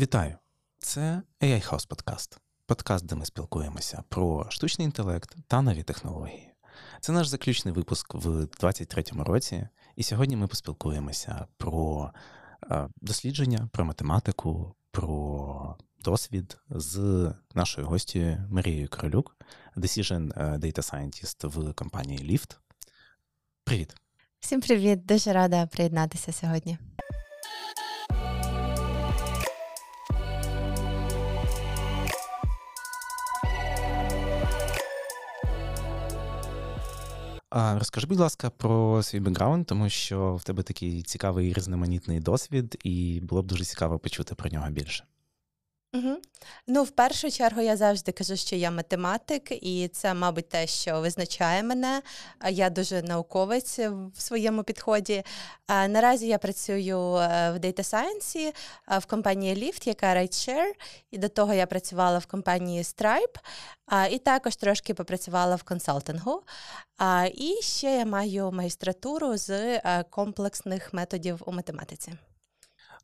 [0.00, 0.36] Вітаю!
[0.78, 2.38] Це AI House Подкаст.
[2.66, 6.52] Подкаст, де ми спілкуємося про штучний інтелект та нові технології.
[7.00, 12.10] Це наш заключний випуск в 2023 році, і сьогодні ми поспілкуємося про
[12.70, 18.18] е, дослідження, про математику, про досвід з нашою гостю
[18.50, 19.36] Марією Королюк,
[19.76, 22.56] Decision е, Data Scientist в компанії Lyft.
[23.64, 23.94] Привіт!
[24.40, 25.06] Всім привіт!
[25.06, 26.78] Дуже рада приєднатися сьогодні.
[37.78, 43.20] Розкажи, будь ласка, про свій бекграунд, тому що в тебе такий цікавий різноманітний досвід, і
[43.22, 45.04] було б дуже цікаво почути про нього більше.
[45.94, 46.16] Угу.
[46.66, 51.00] Ну, в першу чергу, я завжди кажу, що я математик, і це, мабуть, те, що
[51.00, 52.02] визначає мене.
[52.50, 53.78] Я дуже науковець
[54.14, 55.22] в своєму підході.
[55.68, 58.54] Наразі я працюю е, в Data Science
[58.98, 60.72] в компанії Lyft, яка rideshare,
[61.10, 63.38] і до того я працювала в компанії Stripe,
[64.10, 66.42] і також трошки попрацювала в консалтингу.
[67.34, 72.12] І ще я маю магістратуру з е, комплексних методів у математиці.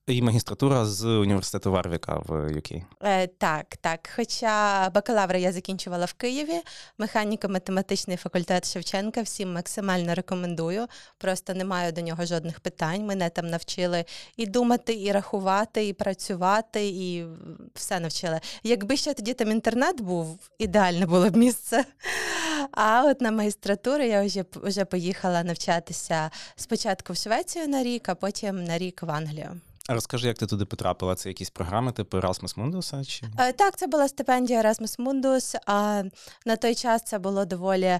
[0.06, 2.82] І магістратура з університету Варвіка в UK.
[3.02, 4.10] Е, Так, так.
[4.16, 6.60] Хоча бакалавра я закінчувала в Києві,
[6.98, 10.86] механіко-математичний факультет Шевченка всім максимально рекомендую.
[11.18, 13.06] Просто не маю до нього жодних питань.
[13.06, 14.04] Мене там навчили
[14.36, 17.24] і думати, і рахувати, і працювати, і
[17.74, 18.40] все навчили.
[18.62, 21.84] Якби ще тоді там інтернет був, ідеальне було б місце.
[22.72, 28.14] А от на магістратуру я вже вже поїхала навчатися спочатку в Швецію на рік, а
[28.14, 29.60] потім на рік в Англію.
[29.88, 31.14] Розкажи, як ти туди потрапила?
[31.14, 33.04] Це якісь програми, типу Erasmus Mundus?
[33.04, 33.26] Чи?
[33.38, 35.56] Е, так, це була стипендія Erasmus Mundus.
[35.66, 36.02] А
[36.46, 37.98] на той час це було доволі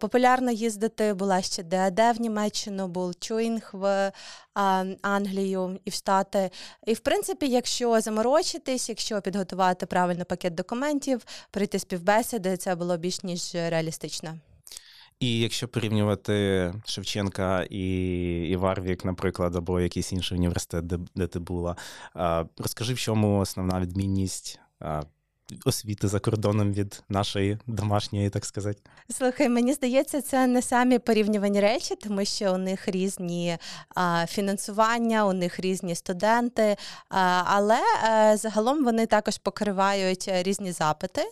[0.00, 1.14] популярно їздити.
[1.14, 4.12] Була ще ДАД в Німеччину, був Чуінг в
[5.02, 6.50] Англію і в Штати.
[6.86, 13.22] І в принципі, якщо заморочитись, якщо підготувати правильний пакет документів, пройти співбесіди, це було більш
[13.22, 14.38] ніж реалістично.
[15.20, 17.86] І якщо порівнювати Шевченка і
[18.48, 21.76] і Варвік, наприклад, або якийсь інший університет, де де ти була,
[22.58, 24.60] розкажи, в чому основна відмінність
[25.64, 28.80] освіти за кордоном від нашої домашньої, так сказати?
[29.10, 33.58] Слухай, мені здається, це не самі порівнювані речі, тому що у них різні
[33.94, 36.76] а, фінансування, у них різні студенти,
[37.08, 41.22] а, але а, е, загалом вони також покривають різні запити.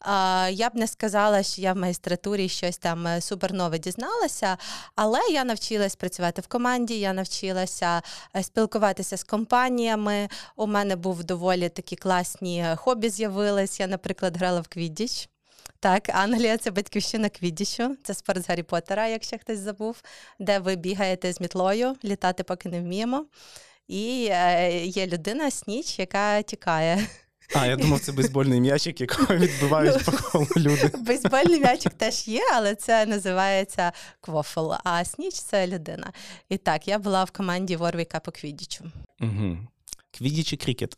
[0.00, 4.56] А, Я б не сказала, що я в магістратурі щось там е, супернове дізналася,
[4.94, 8.02] але я навчилась працювати в команді, я навчилася
[8.36, 10.28] е, спілкуватися з компаніями.
[10.56, 13.80] У мене був доволі такі класні хобі з'явилися займалась.
[13.80, 15.28] Я, наприклад, грала в Квіддіч.
[15.80, 20.02] Так, Англія це батьківщина Квіддічу, це спорт з Гаррі Поттера, якщо хтось забув,
[20.38, 23.26] де ви бігаєте з мітлою, літати поки не вміємо.
[23.88, 27.08] І е, є людина Сніч, яка тікає.
[27.54, 30.90] А, я думав, це бейсбольний м'ячик, якого відбивають по колу люди.
[30.98, 36.12] Бейсбольний м'ячик теж є, але це називається квофл, а Сніч це людина.
[36.48, 38.84] І так, я була в команді Ворвіка по Квіддічу.
[39.20, 39.58] Угу.
[40.10, 40.96] Квіддіч і крікет.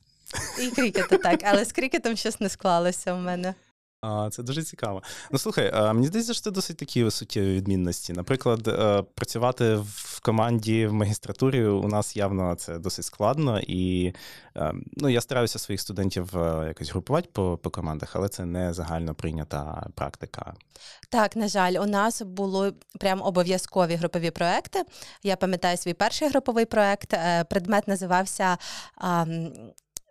[0.61, 3.55] І крикету так, але з крикетом щось не склалося в мене.
[4.03, 5.03] А, Це дуже цікаво.
[5.31, 8.13] Ну слухай, мені здається, що це досить такі суттєві відмінності.
[8.13, 14.15] Наприклад, е, працювати в команді в магістратурі у нас явно це досить складно, і
[14.57, 18.73] е, ну, я стараюся своїх студентів е, якось групувати по по командах, але це не
[18.73, 20.55] загально прийнята практика.
[21.11, 24.83] Так, на жаль, у нас були прям обов'язкові групові проекти.
[25.23, 27.15] Я пам'ятаю свій перший груповий проект.
[27.51, 28.59] Предмет називався.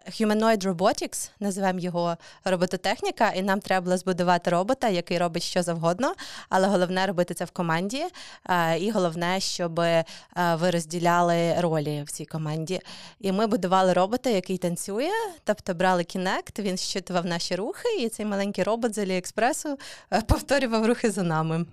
[0.09, 6.14] Humanoid Robotics, називаємо його робототехніка, і нам треба було збудувати робота, який робить що завгодно,
[6.50, 8.06] але головне робити це в команді.
[8.80, 9.75] І головне, щоб
[10.53, 12.81] ви розділяли ролі в цій команді.
[13.20, 15.09] І ми будували робота, який танцює,
[15.44, 19.78] тобто брали Kinect, він щитував наші рухи, і цей маленький робот з Аліекспресу
[20.28, 21.66] повторював рухи за нами.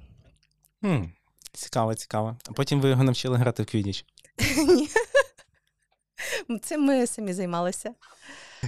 [0.81, 1.05] Хм,
[1.53, 2.37] Цікаво, цікаво.
[2.49, 4.05] А потім ви його навчили грати в Квідіч?
[4.57, 4.89] Ні.
[6.63, 7.95] Цим ми самі займалися.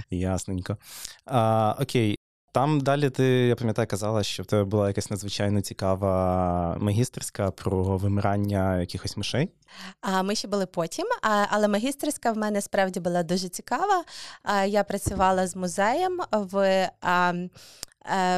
[0.09, 0.77] Ясненько.
[1.25, 2.15] А, Окей.
[2.51, 7.97] Там далі ти, я пам'ятаю, казала, що в тебе була якась надзвичайно цікава магістерська про
[7.97, 9.49] вимирання якихось мишей.
[10.01, 11.05] А ми ще були потім,
[11.49, 14.03] але магістерська в мене справді була дуже цікава.
[14.65, 16.89] Я працювала з музеєм в.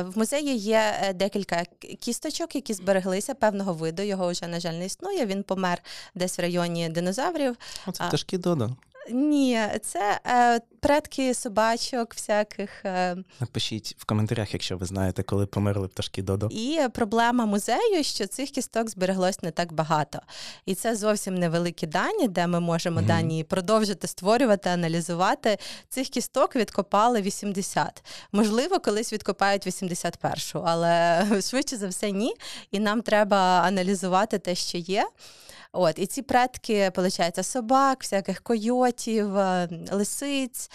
[0.04, 1.63] В музеї є е, декілька
[2.00, 4.01] кісточок, які збереглися певного виду.
[4.01, 5.25] Його вже, на жаль, не існує.
[5.25, 5.84] Він помер
[6.16, 7.56] десь в районі динозаврів.
[7.94, 8.69] Це пташки Додо.
[9.09, 12.86] Ні, це е, предки собачок, всяких.
[12.86, 16.48] Е, Напишіть в коментарях, якщо ви знаєте, коли померли пташки Додо.
[16.51, 20.19] І проблема музею, що цих кісток збереглось не так багато.
[20.66, 23.06] І це зовсім невеликі дані, де ми можемо mm-hmm.
[23.06, 25.57] дані продовжити створювати, аналізувати.
[25.89, 28.04] Цих кісток відкопали 80.
[28.31, 32.33] Можливо, колись відкопають 81-шу, але швидше за все ні.
[32.72, 35.07] І нам треба аналізувати те, що є.
[35.74, 40.70] От, І ці предки, виходить, собак, всяких койотів, е, лисиць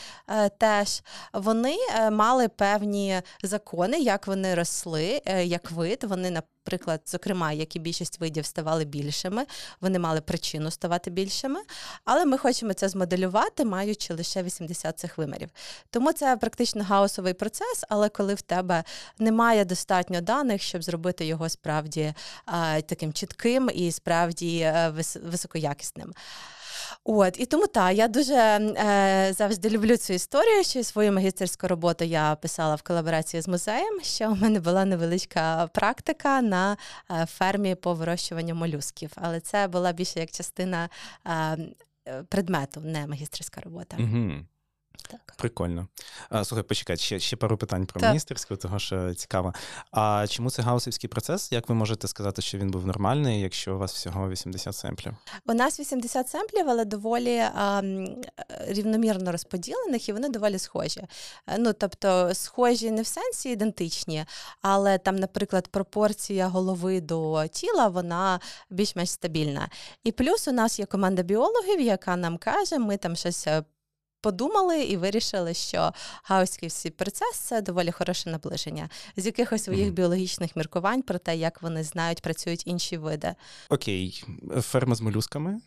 [0.58, 1.02] теж
[1.32, 6.04] вони е, мали певні закони, як вони росли, як вид.
[6.04, 6.30] Вони
[6.66, 9.46] наприклад, зокрема, як і більшість видів ставали більшими,
[9.80, 11.60] вони мали причину ставати більшими,
[12.04, 15.48] але ми хочемо це змоделювати, маючи лише 80 цих вимірів.
[15.90, 18.84] Тому це практично гаусовий процес, але коли в тебе
[19.18, 22.14] немає достатньо даних, щоб зробити його справді
[22.86, 26.12] таким чітким і справді а, високоякісним.
[27.08, 30.64] От і тому та я дуже е, завжди люблю цю історію.
[30.64, 34.00] Що свою магістерську роботу я писала в колаборації з музеєм.
[34.02, 36.76] Що у мене була невеличка практика на
[37.10, 40.88] е, фермі по вирощуванню молюсків, але це була більше як частина
[41.26, 41.56] е,
[42.28, 43.96] предмету, не магістерська робота.
[44.00, 44.32] Угу.
[45.10, 45.34] Так.
[45.36, 45.88] Прикольно.
[46.28, 48.10] А, Слухай, почекай, ще ще пару питань про так.
[48.10, 49.54] міністерську, того що цікаво.
[49.90, 51.52] А чому це гаусівський процес?
[51.52, 55.14] Як ви можете сказати, що він був нормальний, якщо у вас всього 80 семплів?
[55.46, 57.82] У нас 80 семплів, але доволі а,
[58.68, 61.06] рівномірно розподілених, і вони доволі схожі.
[61.58, 64.24] Ну, тобто, схожі не в сенсі ідентичні,
[64.62, 68.40] але там, наприклад, пропорція голови до тіла, вона
[68.70, 69.68] більш-менш стабільна.
[70.04, 73.64] І плюс у нас є команда біологів, яка нам каже, ми там щось е,
[74.20, 75.92] подумали і вирішили, що
[76.22, 79.92] гаусський процес це доволі хороше наближення з якихось своїх mm-hmm.
[79.92, 83.34] біологічних міркувань про те, як вони знають, працюють інші види.
[83.68, 84.24] Окей,
[84.60, 85.60] ферма з молюсками.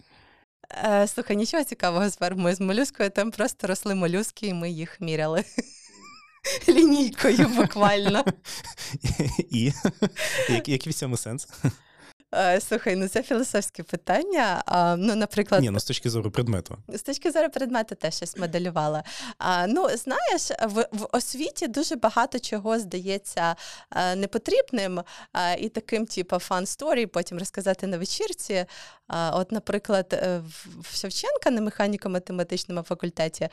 [0.71, 5.01] Е, Слухай, нічого цікавого з фермою з молюскою, там просто росли молюски, і ми їх
[5.01, 5.43] міряли.
[6.69, 8.23] Лінійкою буквально.
[9.49, 9.71] І
[10.49, 11.47] який в цьому сенс?
[12.35, 14.63] Е, слухай, ну це філософське питання.
[14.97, 16.77] Ну, наприклад, Ні, ну з точки зору предмету.
[16.87, 19.03] З точки зору предмету теж щось моделювала.
[19.67, 23.55] Ну, знаєш, в, в освіті дуже багато чого здається
[23.91, 25.01] е, непотрібним
[25.59, 28.65] і таким, типу, фан сторі, потім розказати на вечірці.
[29.31, 30.41] От, наприклад, е,
[30.81, 33.49] в Шевченка на механіко-математичному факультеті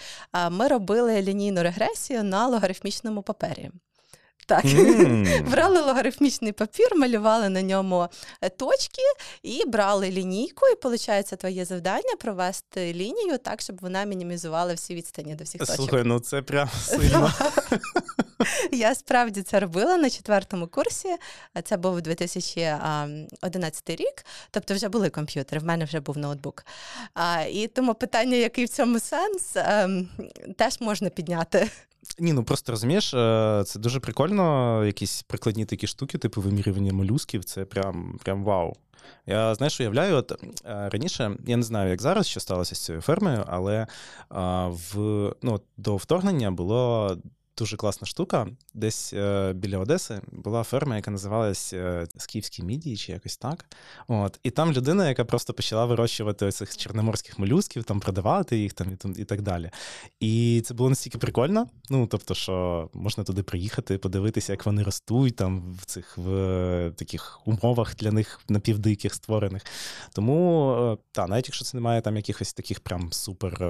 [0.50, 3.70] ми робили лінійну регресію на логарифмічному папері.
[4.47, 5.51] Так, mm.
[5.51, 8.09] брали логарифмічний папір, малювали на ньому
[8.41, 9.03] е, точки
[9.43, 10.67] і брали лінійку.
[10.67, 15.77] І виходить, твоє завдання провести лінію так, щоб вона мінімізувала всі відстані до всіх точок.
[15.77, 17.33] Слухай, ну це прям сильно.
[18.73, 21.17] Я справді це робила на четвертому курсі.
[21.65, 26.65] Це був 2011 рік, тобто вже були комп'ютери, в мене вже був ноутбук.
[27.53, 30.09] І тому питання, який в цьому сенс, ем,
[30.57, 31.71] теж можна підняти.
[32.19, 34.36] Ні, ну просто розумієш, е, це дуже прикольно.
[34.87, 38.77] Якісь прикладні такі штуки, типу вимірювання молюсків, це прям прям вау.
[39.27, 40.33] Я знаєш, уявляю, от
[40.65, 43.87] е, раніше я не знаю, як зараз що сталося з цією фермою, але
[44.67, 44.97] в
[45.43, 47.17] ну, до вторгнення було
[47.58, 48.47] дуже класна штука.
[48.75, 53.64] Десь е, біля Одеси була ферма, яка називалась е, Скіфські мідії, чи якось так.
[54.08, 54.41] От.
[54.43, 59.20] І там людина, яка просто почала вирощувати цих чорноморських молюсків, там продавати їх там і,
[59.20, 59.70] і так далі.
[60.20, 61.67] І це було настільки прикольно.
[61.91, 67.41] Ну, тобто, що можна туди приїхати, подивитися, як вони ростуть там в цих в таких
[67.47, 69.62] умовах для них напівдиких створених.
[70.12, 73.62] Тому, е, та, навіть якщо це немає там якихось таких прям супер.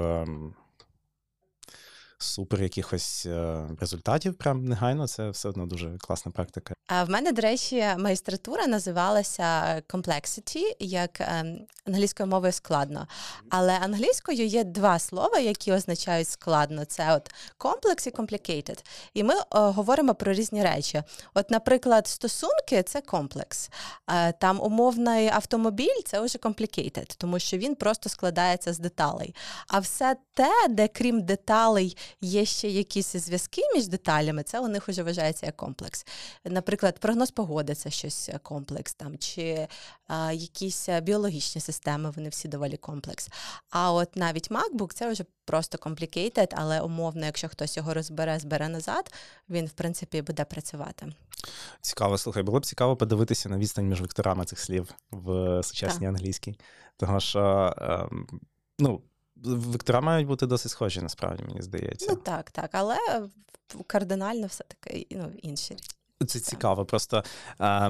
[2.19, 5.07] Супер якихось е, результатів, прям негайно.
[5.07, 6.73] Це все одно дуже класна практика.
[6.87, 13.07] А в мене, до речі, магістратура називалася Complexity, як ем, англійською мовою складно.
[13.49, 18.85] Але англійською є два слова, які означають складно: це от комплекс і complicated.
[19.13, 21.03] І ми о, говоримо про різні речі.
[21.33, 23.69] От, наприклад, стосунки це комплекс.
[24.09, 29.35] Е, там умовний автомобіль це вже complicated, тому що він просто складається з деталей.
[29.67, 34.87] А все те, де крім деталей є ще якісь зв'язки між деталями, це у них
[34.87, 36.05] вже вважається як комплекс.
[36.45, 39.67] Наприклад, прогноз погоди це щось е, комплекс, там, чи
[40.07, 43.29] а, якісь е, біологічні системи, вони всі доволі комплекс.
[43.69, 48.69] А от навіть MacBook це вже просто complicated, але умовно, якщо хтось його розбере, збере
[48.69, 49.13] назад,
[49.49, 51.07] він в принципі буде працювати.
[51.81, 56.55] Цікаво, слухай, було б цікаво подивитися на відстань між векторами цих слів в сучасній англійській.
[56.97, 58.27] Тому що, ем,
[58.79, 59.01] ну,
[59.43, 62.07] вектора мають бути досить схожі, насправді, мені здається.
[62.09, 62.97] Ну так, так, але
[63.87, 65.77] кардинально все-таки ну, інші.
[66.27, 66.85] Це цікаво.
[66.85, 67.23] Просто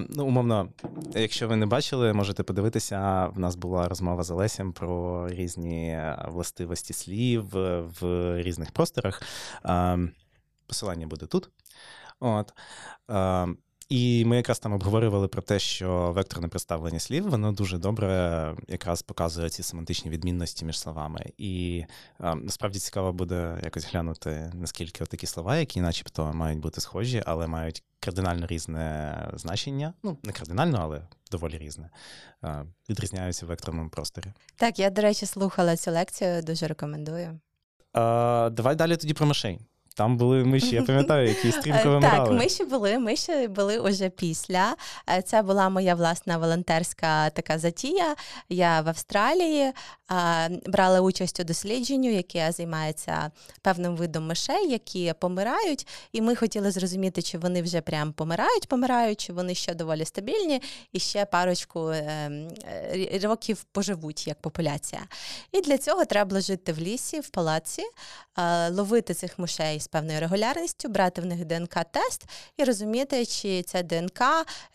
[0.09, 0.69] ну, умовно,
[1.15, 3.27] якщо ви не бачили, можете подивитися.
[3.35, 7.45] В нас була розмова з Олесем про різні властивості слів
[8.01, 9.21] в різних просторах.
[10.67, 11.49] Посилання буде тут.
[12.19, 12.53] От.
[13.89, 19.01] І ми якраз там обговорювали про те, що векторне представлення слів воно дуже добре якраз
[19.01, 21.25] показує ці семантичні відмінності між словами.
[21.37, 21.83] І
[22.19, 27.47] а, насправді цікаво буде якось глянути, наскільки такі слова, які, начебто, мають бути схожі, але
[27.47, 29.93] мають кардинально різне значення.
[30.03, 31.01] Ну, не кардинально, але
[31.31, 31.89] доволі різне,
[32.41, 34.33] а, відрізняються в векторному просторі.
[34.55, 37.39] Так, я, до речі, слухала цю лекцію, дуже рекомендую.
[37.93, 39.59] А, Давай далі тоді про мишей.
[39.97, 42.29] Там були миші, я пам'ятаю, які стрімко вимирали.
[42.29, 44.75] Так, миші були, миші були уже після.
[45.09, 48.15] Е, це була моя власна волонтерська така затія.
[48.49, 49.73] Я в Австралії
[50.67, 55.87] брала участь у дослідженню, яке займається певним видом мишей, які помирають.
[56.11, 60.61] І ми хотіли зрозуміти, чи вони вже прям помирають, помирають, чи вони ще доволі стабільні,
[60.93, 62.31] і ще парочку е,
[63.23, 65.01] років поживуть як популяція.
[65.51, 67.83] І для цього треба було жити в лісі, в палаці,
[68.71, 72.23] ловити цих мишей з певною регулярністю, брати в них ДНК-тест
[72.57, 74.21] і розуміти, чи ця ДНК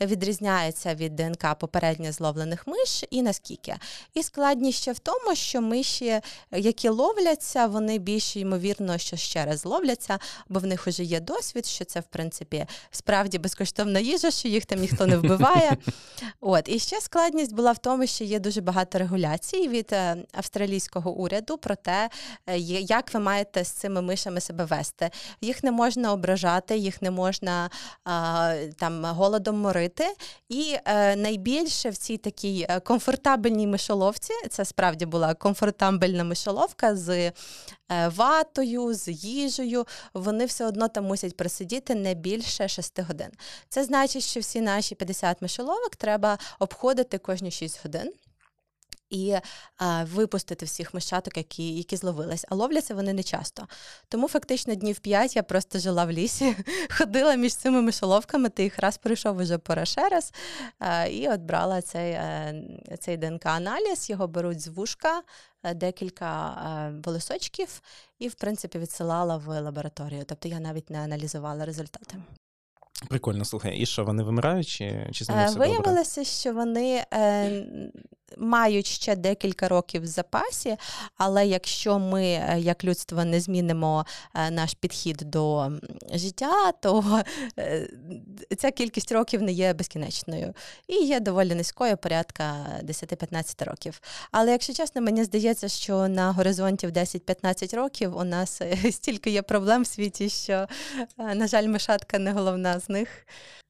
[0.01, 3.77] відрізняється від ДНК попередньо зловлених миш і наскільки.
[4.15, 9.65] І складність ще в тому, що миші, які ловляться, вони більш ймовірно, що ще раз
[9.65, 14.49] ловляться, бо в них вже є досвід, що це в принципі справді безкоштовна їжа, що
[14.49, 15.77] їх там ніхто не вбиває.
[16.41, 21.11] От і ще складність була в тому, що є дуже багато регуляцій від е, австралійського
[21.11, 22.11] уряду про те,
[22.47, 25.02] е, як ви маєте з цими мишами себе вести
[25.41, 27.71] їх не можна ображати, їх не можна
[28.05, 30.05] а, там голодом морити.
[30.49, 37.09] І е, найбільше в цій такій е, комфортабельній мишоловці, це справді була комфортабельна мишоловка з
[37.09, 37.33] е,
[38.09, 39.87] ватою, з їжею.
[40.15, 43.29] Вони все одно там мусять просидіти не більше 6 годин.
[43.69, 48.13] Це значить, що всі наші 50 мишоловок треба обходити кожні 6 годин
[49.13, 49.37] і
[49.77, 52.45] а, випустити всіх мишаток, які які зловились.
[52.49, 53.69] А ловляться вони не часто.
[54.09, 56.57] Тому фактично днів п'ять я просто жила в лісі,
[56.99, 60.33] ходила між цими мишоловками, ти їх раз прийшов уже пора ще раз,
[60.79, 62.65] а, і от брала цей е,
[63.01, 65.23] цей ДНК-аналіз, його беруть з вушка.
[65.65, 67.83] Е, декілька е, волосочків
[68.19, 70.25] і, в принципі, відсилала в лабораторію.
[70.27, 72.17] Тобто я навіть не аналізувала результати.
[73.09, 74.69] Прикольно, слухай, і що вони вимирають?
[74.69, 76.25] Чи чи Виявилося, добре?
[76.25, 77.05] що вони
[78.39, 80.77] мають ще декілька років в запасі,
[81.17, 85.73] але якщо ми, е, як людство, не змінимо е, наш підхід до
[86.15, 87.23] життя, то
[87.59, 87.89] е,
[88.59, 90.55] ця кількість років не є безкінечною
[90.89, 94.01] і є доволі низькою, порядка 10-15 років.
[94.31, 99.43] Але якщо чесно, мені здається, що на горизонті в 10-15 років у нас стільки є
[99.43, 100.67] проблем в світі, що,
[101.19, 103.09] на жаль, мишатка не головна з них.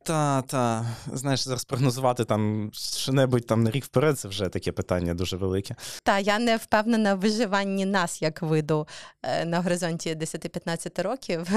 [0.05, 5.15] Та, та, знаєш, зараз прогнозувати там що-небудь там на рік вперед, це вже таке питання
[5.15, 5.75] дуже велике.
[6.03, 8.87] Та я не впевнена в виживанні нас як виду
[9.23, 11.49] е, на горизонті 10-15 років.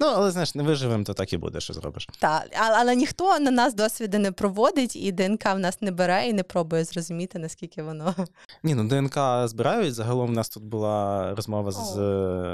[0.00, 2.08] Ну, але знаєш, не виживемо, то так і буде, що зробиш.
[2.18, 6.32] Так, але ніхто на нас досвіди не проводить, і ДНК в нас не бере і
[6.32, 8.14] не пробує зрозуміти, наскільки воно.
[8.62, 9.94] Ні, ну ДНК збирають.
[9.94, 11.96] Загалом у нас тут була розмова з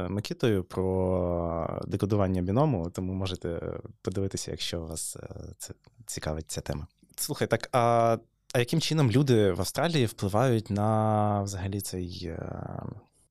[0.09, 3.61] Микітою про декодування біному, тому можете
[4.03, 5.75] подивитися, якщо вас е, це
[6.07, 6.87] цікавить ця тема.
[7.17, 8.19] Слухай, так а
[8.53, 12.39] а яким чином люди в Австралії впливають на взагалі цей е,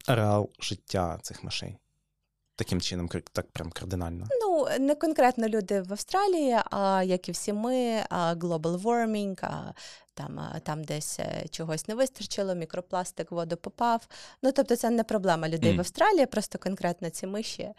[0.08, 1.78] ареал життя цих мишей?
[2.56, 4.28] Таким чином, так прям кардинально?
[4.42, 9.74] Ну, не конкретно люди в Австралії, а як і всі ми, а global warming, а
[10.14, 14.08] там там десь е, чогось не вистачило, мікропластик в воду попав.
[14.42, 15.78] Ну, тобто, це не проблема людей mm.
[15.78, 17.70] в Австралії, просто конкретно ці миші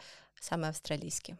[0.41, 1.35] саме австралійські.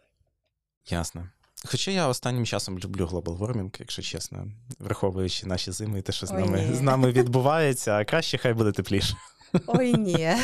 [0.87, 1.29] Ясно.
[1.65, 4.47] Хоча я останнім часом люблю глобал warming, якщо чесно,
[4.79, 8.73] враховуючи наші зими і те, що з нами з нами відбувається, а краще хай буде
[8.73, 9.17] тепліше.
[9.67, 10.35] Ой ні.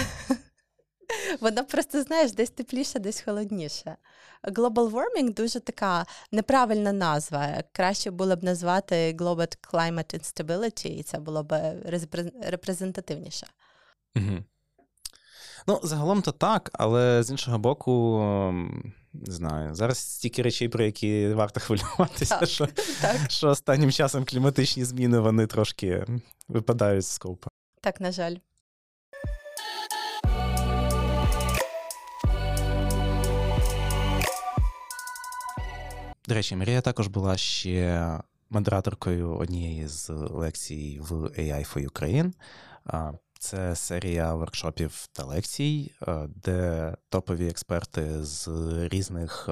[1.40, 3.96] Воно просто, знаєш, десь тепліше, десь холодніше.
[4.44, 7.62] Global warming дуже така неправильна назва.
[7.72, 11.74] Краще було б назвати Global Climate Instability, і це було б
[12.42, 13.46] репрезентативніше.
[14.16, 14.44] Угу.
[15.66, 18.18] Ну, загалом то так, але з іншого боку,
[19.12, 22.66] не знаю, зараз стільки речей, про які варто хвилюватися, так, що
[23.00, 23.30] так.
[23.30, 26.06] що останнім часом кліматичні зміни вони трошки
[26.48, 27.48] випадають з скопа.
[27.80, 28.36] Так, на жаль.
[36.28, 38.10] До речі, Марія також була ще
[38.50, 42.32] модераторкою однієї з лекцій в AI for Ukraine.
[43.38, 45.94] Це серія воркшопів та лекцій,
[46.26, 48.48] де топові експерти з
[48.88, 49.48] різних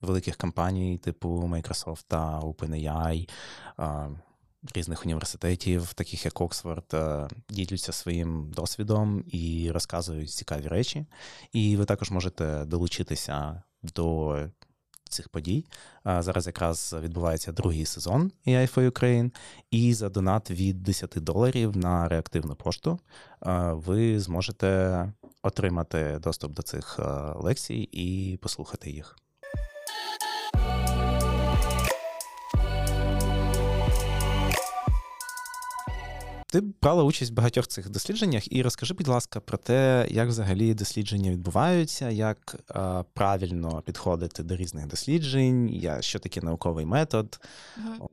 [0.00, 2.06] великих компаній, типу Microsoft
[2.40, 3.28] OpenAI,
[4.74, 6.96] різних університетів, таких як Оксфорд,
[7.48, 11.06] діляться своїм досвідом і розказують цікаві речі.
[11.52, 14.38] І ви також можете долучитися до
[15.08, 15.64] цих подій.
[16.04, 19.30] Зараз якраз відбувається другий сезон AI for Ukraine,
[19.70, 22.98] і за донат від 10 доларів на реактивну пошту
[23.70, 26.98] ви зможете отримати доступ до цих
[27.36, 29.16] лекцій і послухати їх.
[36.56, 40.74] Ти брала участь в багатьох цих дослідженнях, і розкажи, будь ласка, про те, як взагалі
[40.74, 47.40] дослідження відбуваються, як е, правильно підходити до різних досліджень, що таке науковий метод.
[47.76, 48.10] Угу.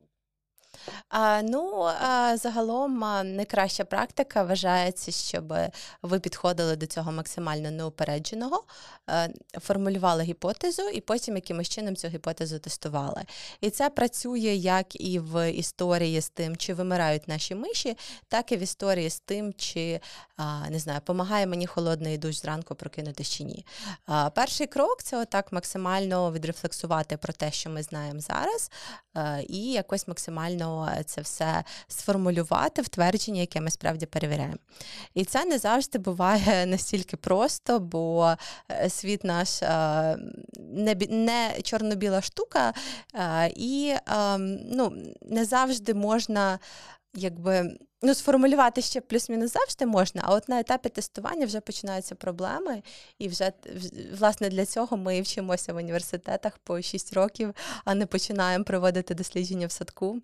[1.42, 1.90] Ну,
[2.34, 2.98] загалом
[3.36, 5.54] найкраща практика вважається, щоб
[6.02, 8.64] ви підходили до цього максимально неупередженого,
[9.10, 13.22] е, формулювали гіпотезу і потім якимось чином цю гіпотезу тестували.
[13.60, 17.96] І це працює як і в історії з тим, чи вимирають наші миші,
[18.28, 20.00] так і в історії з тим, чи
[20.70, 23.66] не знаю, допомагає мені холодний душ зранку прокинутися чи ні.
[24.34, 28.70] Перший крок це отак максимально відрефлексувати про те, що ми знаємо зараз,
[29.16, 30.73] е, і якось максимально
[31.06, 34.56] це все сформулювати в твердження, яке ми справді перевіряємо.
[35.14, 38.34] І це не завжди буває настільки просто, бо
[38.70, 39.68] е, світ наш е,
[40.58, 42.72] не не чорно-біла штука,
[43.56, 46.58] і ем, ну, не завжди можна
[47.14, 52.82] якби ну, сформулювати ще плюс-мінус завжди можна, а от на етапі тестування вже починаються проблеми,
[53.18, 53.52] і вже
[54.18, 57.54] власне для цього ми вчимося в університетах по 6 років,
[57.84, 60.20] а не починаємо проводити дослідження в садку.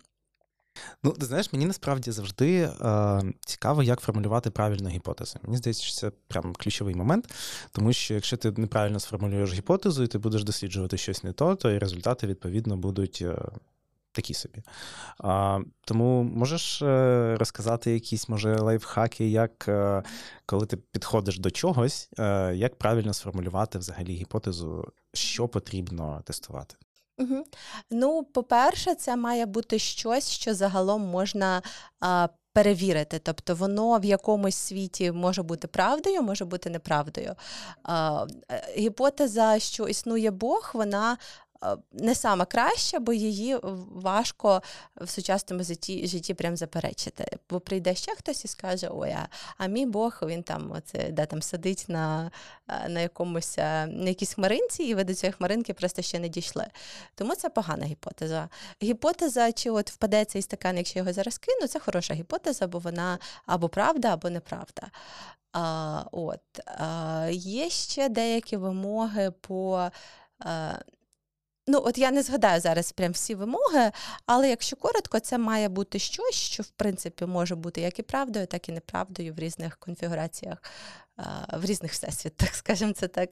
[1.03, 5.39] Ну, ти знаєш, мені насправді завжди е, цікаво, як формулювати правильну гіпотезу.
[5.43, 7.33] Мені здається, що це прям ключовий момент,
[7.71, 11.71] тому що якщо ти неправильно сформулюєш гіпотезу і ти будеш досліджувати щось не то, то
[11.71, 13.37] і результати відповідно будуть е,
[14.11, 14.63] такі собі.
[15.19, 20.03] А, Тому можеш е, розказати якісь, може, лайфхаки, як е,
[20.45, 26.75] коли ти підходиш до чогось, е, як правильно сформулювати взагалі гіпотезу, що потрібно тестувати?
[27.21, 27.43] Угу.
[27.91, 31.61] Ну, по-перше, це має бути щось, що загалом можна
[31.99, 33.19] а, перевірити.
[33.19, 37.35] Тобто воно в якомусь світі може бути правдою, може бути неправдою.
[37.83, 38.25] А,
[38.77, 41.17] Гіпотеза, що існує Бог, вона
[41.91, 43.57] не сама краща, бо її
[43.91, 44.61] важко
[44.95, 47.37] в сучасному житті житті прям заперечити.
[47.49, 51.25] Бо прийде ще хтось і скаже: Ой, а, а мій Бог він там оце, де
[51.25, 52.31] там сидить на
[52.89, 56.67] на якомусь на якійсь хмаринці, і ви до цієї хмаринки просто ще не дійшли.
[57.15, 58.49] Тому це погана гіпотеза.
[58.83, 63.19] Гіпотеза, чи от впаде цей стакан, якщо його зараз кину, це хороша гіпотеза, бо вона
[63.45, 64.87] або правда, або неправда.
[65.53, 66.41] А, от.
[66.65, 69.91] А, Є ще деякі вимоги по.
[71.67, 73.91] Ну, от я не згадаю зараз прям всі вимоги,
[74.25, 78.47] але якщо коротко, це має бути щось, що в принципі може бути як і правдою,
[78.47, 80.57] так і неправдою в різних конфігураціях,
[81.53, 83.29] в різних всесвітах, скажімо це так.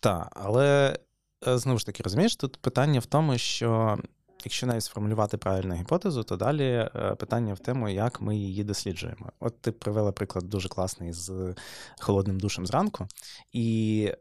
[0.00, 0.98] Так, але
[1.46, 3.98] е, знову ж таки, розумієш, тут питання в тому, що.
[4.44, 9.32] Якщо навіть сформулювати правильну гіпотезу, то далі е, питання в тему, як ми її досліджуємо.
[9.40, 11.54] От ти привела приклад дуже класний з
[12.00, 13.06] холодним душем зранку,
[13.52, 14.12] і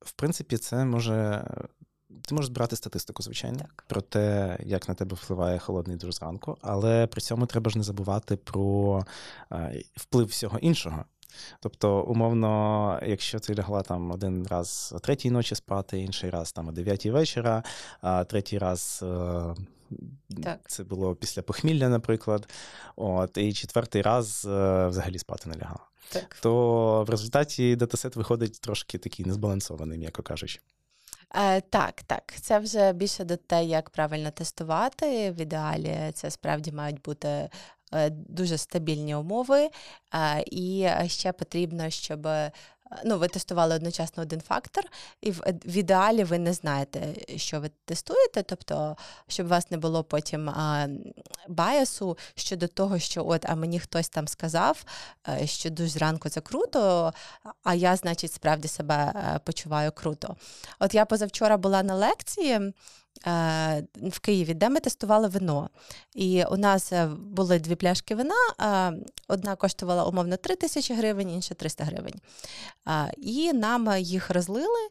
[0.00, 1.44] в принципі це може
[2.22, 3.84] ти можеш збирати статистику, звичайно, так.
[3.88, 7.84] про те, як на тебе впливає холодний душ зранку, але при цьому треба ж не
[7.84, 9.04] забувати про
[9.96, 11.04] вплив всього іншого.
[11.60, 16.68] Тобто, умовно, якщо ти лягла там один раз о третій ночі спати, інший раз там
[16.68, 17.62] о дев'ятій вечора,
[18.00, 19.54] а третій раз е,
[20.42, 20.60] так.
[20.66, 22.48] це було після похмілля, наприклад,
[22.96, 25.86] от, і четвертий раз е, взагалі спати не лягала.
[26.08, 26.36] Так.
[26.42, 30.60] То в результаті датасет виходить трошки такий незбалансований, м'яко кажучи.
[31.36, 32.34] Е, Так, так.
[32.40, 35.30] Це вже більше до те, як правильно тестувати.
[35.30, 37.28] В ідеалі це справді мають бути
[37.94, 39.70] е, дуже стабільні умови,
[40.14, 42.28] е, і ще потрібно, щоб
[43.04, 44.84] ну, ви тестували одночасно один фактор,
[45.20, 48.96] і в, в ідеалі ви не знаєте, що ви тестуєте, тобто,
[49.28, 50.88] щоб у вас не було потім а,
[51.48, 54.84] баясу щодо того, що от, а мені хтось там сказав,
[55.28, 57.12] е, що дуже зранку це круто,
[57.62, 60.36] а я, значить, справді себе е, почуваю круто.
[60.78, 62.72] От я позавчора була на лекції.
[63.26, 65.70] Е, в Києві, де ми тестували вино.
[66.14, 68.34] І у нас е, були дві пляшки вина.
[69.28, 72.14] Одна коштувала умовно 3 тисячі гривень, інша 300 гривень.
[73.16, 74.88] І нам їх розлили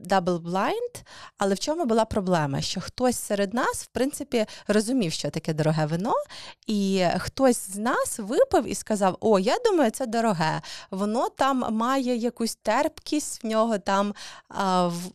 [0.00, 1.02] double blind,
[1.38, 2.60] але в чому була проблема?
[2.60, 6.14] Що хтось серед нас, в принципі, розумів, що таке дороге вино,
[6.66, 10.60] і хтось з нас випив і сказав: О, я думаю, це дороге.
[10.90, 14.14] Воно там має якусь терпкість, в нього там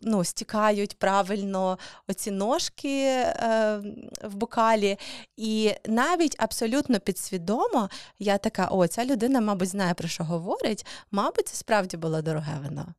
[0.02, 1.78] ну, стікають правильно
[2.14, 3.82] ці ножки е,
[4.24, 4.98] в бокалі.
[5.38, 11.48] І навіть абсолютно підсвідомо я така: о, ця людина, мабуть, знає, про що говорить, мабуть,
[11.48, 12.94] це справді було дороге вино.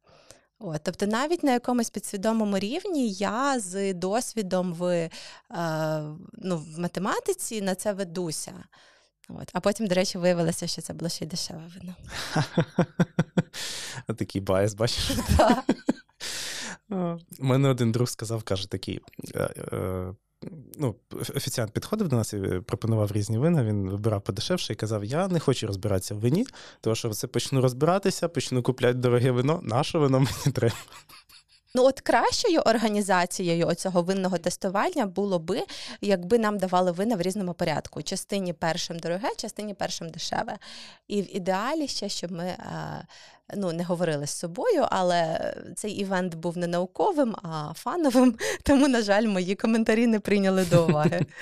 [0.58, 5.10] От, Тобто навіть на якомусь підсвідомому рівні я з досвідом в е,
[6.32, 8.52] ну, в математиці на це ведуся.
[9.28, 9.50] От.
[9.52, 11.94] А потім, до речі, виявилося, що це було ще й дешеве вино.
[14.18, 15.10] Такий bias, бачиш?
[17.38, 19.00] У мене один друг сказав, каже, такий.
[19.34, 20.14] Е, е,
[20.78, 20.94] ну,
[21.36, 23.64] Офіціант підходив до нас і пропонував різні вина.
[23.64, 26.46] Він вибирав подешевше і казав: Я не хочу розбиратися в вині,
[26.80, 29.60] тому що це почну розбиратися, почну купляти дороге вино.
[29.62, 30.74] Наше вино мені треба.
[31.74, 35.62] Ну, от кращою організацією оцього винного тестування було би,
[36.00, 38.02] якби нам давали вина в різному порядку.
[38.02, 40.58] Частині першим дороге, частині першим дешеве.
[41.08, 42.56] І в ідеалі ще, щоб ми
[43.56, 48.34] ну, не говорили з собою, але цей івент був не науковим, а фановим.
[48.62, 51.26] Тому, на жаль, мої коментарі не прийняли до уваги.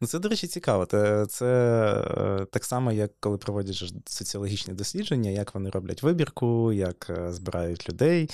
[0.00, 0.86] Ну, Це, до речі, цікаво.
[0.86, 7.10] Це, це е, так само, як коли проводять соціологічні дослідження, як вони роблять вибірку, як
[7.10, 8.30] е, збирають людей.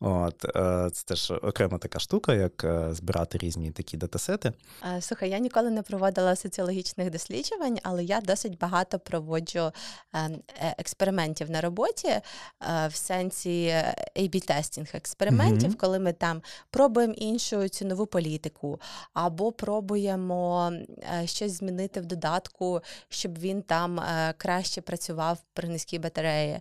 [0.00, 4.52] От, е, Це теж окрема така штука, як збирати різні такі датасети.
[5.00, 9.72] Слухай, я ніколи не проводила соціологічних досліджень, але я досить багато проводжу
[10.14, 10.36] ем,
[10.78, 12.08] експериментів на роботі.
[12.62, 13.68] Е, в сенсі
[14.16, 15.76] A-B-тестінг експериментів, mm-hmm.
[15.76, 18.80] коли ми там пробуємо іншу цінову політику,
[19.14, 20.72] або пробуємо
[21.22, 26.60] е, щось змінити в додатку, щоб він там е, краще працював при низькій батареї.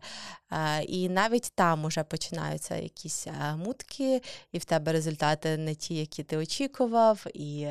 [0.88, 6.38] І навіть там уже починаються якісь мутки, і в тебе результати не ті, які ти
[6.38, 7.26] очікував.
[7.34, 7.68] і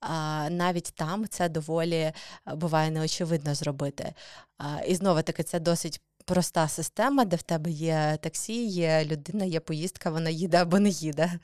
[0.00, 2.12] а, Навіть там це доволі
[2.46, 4.14] буває неочевидно зробити.
[4.58, 9.44] А, І знову таки, це досить проста система, де в тебе є таксі, є людина,
[9.44, 11.38] є поїздка, вона їде або не їде.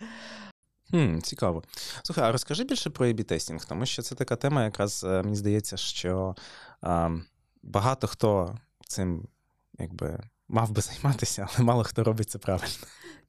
[0.91, 1.63] Хм, Цікаво.
[2.03, 5.37] Слухай, а розкажи більше про ab тестінг тому що це така тема, якраз е, мені
[5.37, 6.37] здається, що
[6.81, 7.11] а,
[7.63, 8.59] багато хто
[8.89, 9.29] цим
[9.79, 12.75] якби мав би займатися, але мало хто робить це правильно.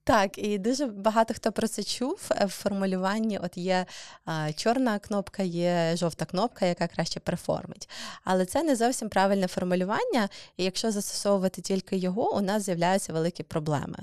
[0.07, 3.37] Так, і дуже багато хто про це чув е, в формулюванні.
[3.37, 3.85] От є
[4.25, 7.89] а, чорна кнопка, є жовта кнопка, яка краще перформить.
[8.23, 13.43] Але це не зовсім правильне формулювання, і якщо застосовувати тільки його, у нас з'являються великі
[13.43, 13.97] проблеми.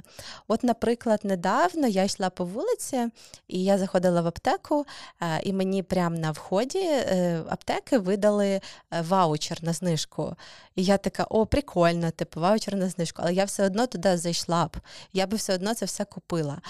[0.48, 3.08] От, наприклад, недавно я йшла по вулиці,
[3.48, 4.86] і я заходила в аптеку,
[5.20, 8.60] а, і мені прямо на вході е, аптеки видали е,
[9.00, 10.36] ваучер на знижку.
[10.76, 14.66] І я така, о, прикольно, типу ваучер на знижку, але я все одно туди зайшла
[14.66, 14.76] б.
[15.12, 16.61] Я би все одно це все купила.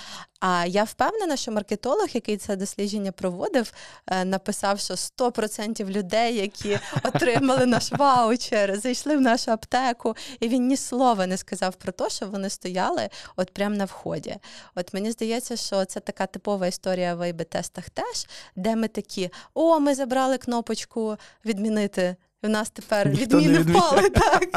[0.41, 3.73] А я впевнена, що маркетолог, який це дослідження проводив,
[4.07, 10.69] е, написав, що 100% людей, які отримали наш ваучер, зайшли в нашу аптеку, і він
[10.69, 14.37] ні слова не сказав про те, що вони стояли от прямо на вході.
[14.75, 19.81] От мені здається, що це така типова історія в АйБ-тестах теж, де ми такі: о,
[19.81, 22.17] ми забрали кнопочку відмінити.
[22.45, 24.11] У нас тепер відміни впали.
[24.11, 24.51] Так.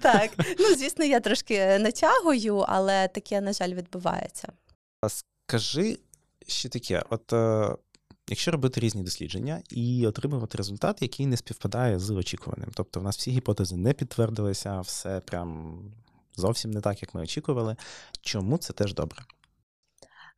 [0.00, 0.30] так.
[0.58, 4.52] Ну, звісно, я трошки натягую, але таке, на жаль, відбувається.
[5.00, 5.98] А скажи
[6.46, 7.76] ще таке: от е,
[8.28, 12.70] якщо робити різні дослідження і отримувати результат, який не співпадає з очікуваним.
[12.74, 15.78] Тобто, в нас всі гіпотези не підтвердилися, все прям
[16.36, 17.76] зовсім не так, як ми очікували.
[18.20, 19.22] Чому це теж добре?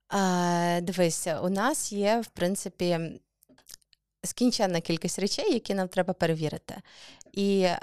[0.09, 3.21] А, Дивися, у нас є, в принципі,
[4.25, 6.75] скінченна кількість речей, які нам треба перевірити.
[7.33, 7.79] І е,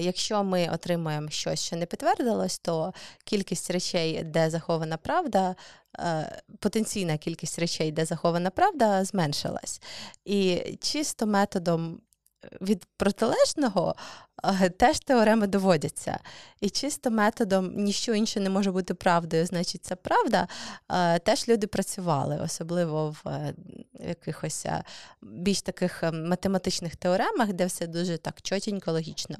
[0.00, 2.92] якщо ми отримуємо щось, що не підтвердилось, то
[3.24, 5.56] кількість речей, де захована правда,
[5.98, 9.80] е, потенційна кількість речей, де захована правда, зменшилась.
[10.24, 12.00] І чисто методом
[12.60, 13.94] від протилежного
[14.76, 16.18] теж теореми доводяться.
[16.60, 20.48] І чисто методом ніщо інше не може бути правдою, значить, це правда.
[21.24, 23.54] Теж люди працювали, особливо в е,
[24.08, 24.82] якихось е,
[25.22, 29.36] більш таких е, математичних теоремах, де все дуже так чотенько, логічно.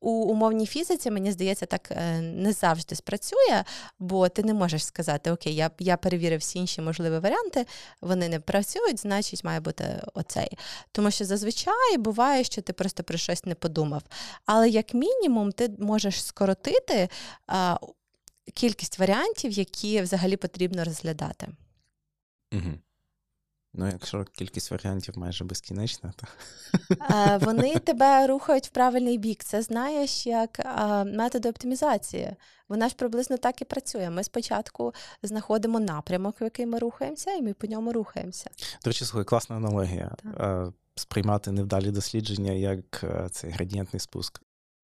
[0.00, 1.90] У умовній фізиці, мені здається, так
[2.20, 3.64] не завжди спрацює,
[3.98, 7.66] бо ти не можеш сказати, окей, я я перевірив всі інші можливі варіанти,
[8.00, 10.58] вони не працюють, значить, має бути оцей.
[10.92, 14.02] Тому що зазвичай буває, що ти просто про щось не подумав.
[14.46, 17.08] Але як мінімум, ти можеш скоротити
[17.46, 17.78] а,
[18.54, 21.48] кількість варіантів, які взагалі потрібно розглядати.
[22.52, 22.78] Угу.
[23.76, 26.26] Ну, якщо кількість варіантів майже безкінечна, то
[27.14, 29.44] е, вони тебе рухають в правильний бік.
[29.44, 30.58] Це знаєш як
[31.06, 32.36] методи оптимізації.
[32.68, 34.10] Вона ж приблизно так і працює.
[34.10, 38.50] Ми спочатку знаходимо напрямок, в який ми рухаємося, і ми по ньому рухаємося.
[38.84, 40.16] До речі, слухай, класна аналогія.
[40.22, 40.72] Так.
[40.96, 44.40] Сприймати невдалі дослідження як е, цей градієнтний спуск.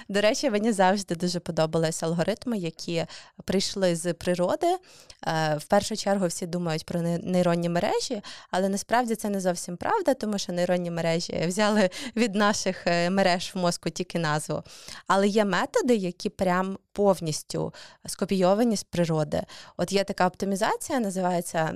[0.09, 3.07] До речі, мені завжди дуже подобались алгоритми, які
[3.45, 4.67] прийшли з природи.
[4.67, 10.15] Е, в першу чергу всі думають про нейронні мережі, але насправді це не зовсім правда,
[10.15, 14.63] тому що нейронні мережі взяли від наших е, мереж в мозку тільки назву.
[15.07, 17.75] Але є методи, які прям повністю
[18.07, 19.43] скопійовані з природи.
[19.77, 21.75] От є така оптимізація, називається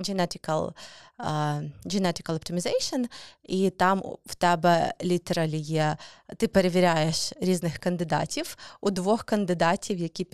[0.00, 0.72] genetical,
[1.18, 3.06] uh, genetical optimization,
[3.42, 5.96] і там в тебе літералі є,
[6.36, 8.56] ти перевіряєш різних кандидатів.
[8.80, 10.26] У двох кандидатів, які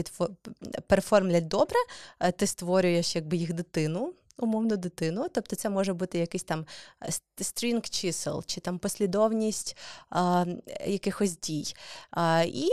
[0.87, 1.77] перформлять добре,
[2.21, 5.27] е, ти створюєш якби їх дитину умовну дитину.
[5.33, 6.67] Тобто це може бути якийсь там
[7.03, 9.77] е, стрінг чисел, чи там послідовність
[10.11, 10.45] а,
[10.87, 11.75] якихось дій.
[12.11, 12.69] А, І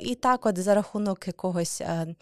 [0.00, 2.14] і так, от за рахунок якогось Е,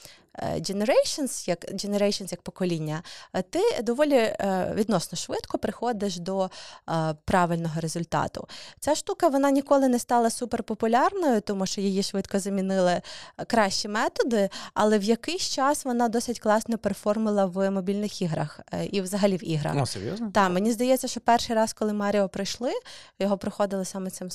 [0.42, 6.50] generations, як generations як покоління, е, ти доволі е, відносно швидко приходиш до
[7.24, 8.48] правильного результату.
[8.80, 13.02] Ця штука вона ніколи не стала суперпопулярною, тому що її швидко замінили
[13.46, 19.36] кращі методи, але в якийсь час вона досить класно перформила в мобільних іграх і взагалі
[19.36, 19.76] в іграх.
[19.82, 20.30] О, серйозно?
[20.34, 22.72] Так, мені здається, що перший раз, коли Маріо прийшли,
[23.18, 24.28] його проходили саме цим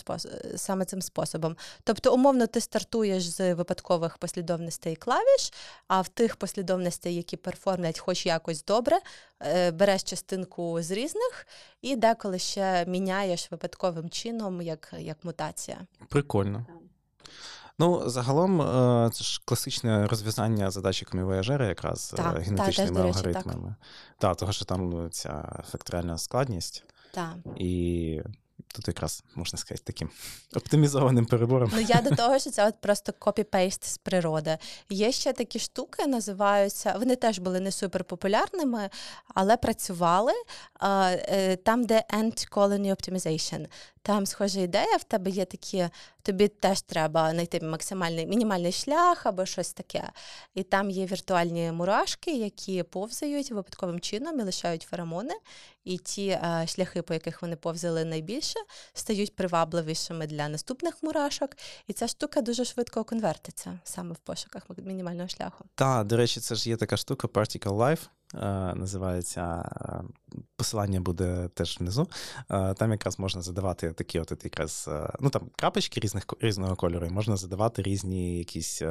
[0.56, 1.56] саме цим способом.
[1.84, 5.54] Тобто, умовно, ти стартуєш з випадкових послідовностей клавіш,
[5.90, 8.98] а в тих послідовностей, які перформлять хоч якось добре,
[9.42, 11.48] е, береш частинку з різних
[11.82, 15.78] і деколи ще міняєш випадковим чином, як, як мутація.
[16.10, 16.66] Прикольно.
[17.80, 23.76] Ну, загалом, е, це ж класичне розв'язання задачі комівояжера якраз так, генетичними так, алгоритмами.
[24.18, 26.84] Так, того, що там ну, ця факторіальна складність.
[27.14, 27.36] Так.
[27.58, 28.22] І
[28.76, 30.10] Тут якраз можна сказати таким
[30.56, 31.72] оптимізованим перебором.
[31.74, 34.58] Ну я до того, що це от просто copy-paste з природи.
[34.90, 36.96] Є ще такі штуки, називаються.
[37.00, 38.90] Вони теж були не суперпопулярними,
[39.36, 40.34] але працювали
[40.84, 43.68] е, там, де Ant Colony Optimization.
[44.02, 45.90] Там схожа ідея, в тебе є такі,
[46.22, 50.10] тобі теж треба знайти максимальний мінімальний шлях або щось таке.
[50.56, 55.34] І там є віртуальні мурашки, які повзають випадковим чином і лишають феромони.
[55.84, 58.60] І ті а, шляхи, по яких вони повзали найбільше,
[58.94, 61.50] стають привабливішими для наступних мурашок.
[61.88, 65.66] І ця штука дуже швидко конвертиться саме в пошуках мінімального шляху.
[65.76, 68.08] Так, до речі, це ж є така штука Particle Life.
[68.36, 68.40] Е,
[68.76, 69.72] називається
[70.56, 72.08] посилання буде теж внизу.
[72.52, 77.06] Е, там якраз можна задавати такі, от якраз е, ну там крапочки різних різного кольору,
[77.06, 78.82] і можна задавати різні якісь.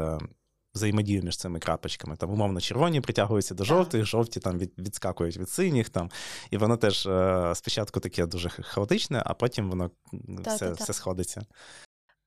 [0.75, 2.17] Взаємодію між цими крапочками.
[2.17, 5.89] Там, умовно, червоні притягуються до жовтих, жовті там від, відскакують від синіх.
[5.89, 6.11] Там,
[6.51, 9.91] І воно теж е, спочатку таке дуже хаотичне, а потім воно
[10.47, 11.43] все, все сходиться.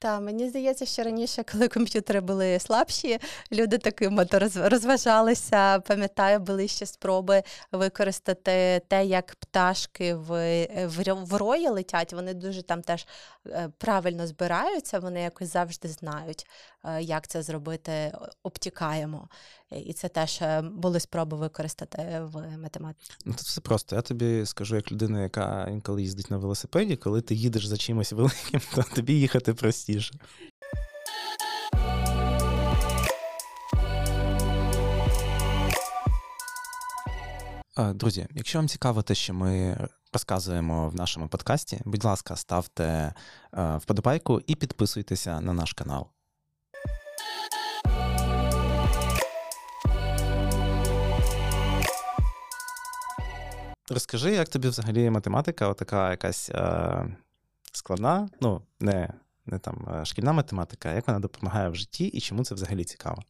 [0.01, 3.19] Так, мені здається, що раніше, коли комп'ютери були слабші,
[3.51, 5.79] люди таким от розважалися.
[5.79, 12.13] Пам'ятаю, були ще спроби використати те, як пташки в в, в рої летять.
[12.13, 13.07] Вони дуже там теж
[13.47, 16.47] е, правильно збираються, вони якось завжди знають,
[16.83, 19.27] е, як це зробити, обтікаємо.
[19.71, 23.11] І це теж е, були спроби використати в математиці.
[23.25, 23.95] Ну тут все просто.
[23.95, 28.11] Я тобі скажу, як людина, яка інколи їздить на велосипеді, коли ти їдеш за чимось
[28.11, 29.90] великим, то тобі їхати простіше.
[37.93, 39.77] Друзі, якщо вам цікаво те, що ми
[40.13, 43.13] розказуємо в нашому подкасті, будь ласка, ставте
[43.53, 46.07] вподобайку і підписуйтеся на наш канал.
[53.89, 57.17] Розкажи, як тобі взагалі математика, така якась е,
[57.71, 59.13] складна, ну, не
[59.51, 63.23] не там е, шкільна математика, як вона допомагає в житті і чому це взагалі цікаво?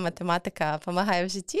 [0.00, 1.58] Математика допомагає в житті,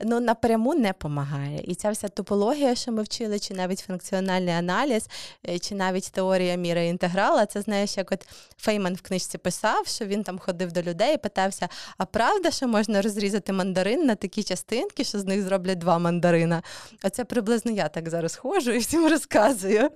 [0.00, 1.60] ну напряму не допомагає.
[1.64, 5.08] І ця вся топологія, що ми вчили, чи навіть функціональний аналіз,
[5.48, 10.04] е, чи навіть теорія міра інтеграла, це знаєш, як от Фейман в книжці писав, що
[10.04, 11.68] він там ходив до людей і питався:
[11.98, 16.62] а правда, що можна розрізати мандарин на такі частинки, що з них зроблять два мандарина?
[17.04, 19.90] Оце приблизно я так зараз ходжу і всім розказую.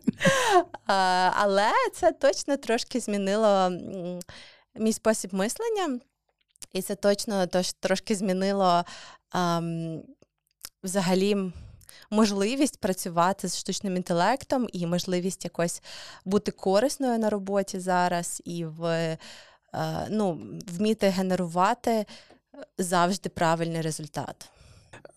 [1.37, 3.73] Але це точно трошки змінило
[4.75, 6.01] мій спосіб мислення.
[6.73, 8.85] І це точно тож, трошки змінило
[9.35, 10.03] ем,
[10.83, 11.53] взагалі
[12.11, 15.83] можливість працювати з штучним інтелектом і можливість якось
[16.25, 19.19] бути корисною на роботі зараз, і в, е,
[20.11, 22.07] ну, вміти генерувати
[22.79, 24.51] завжди правильний результат.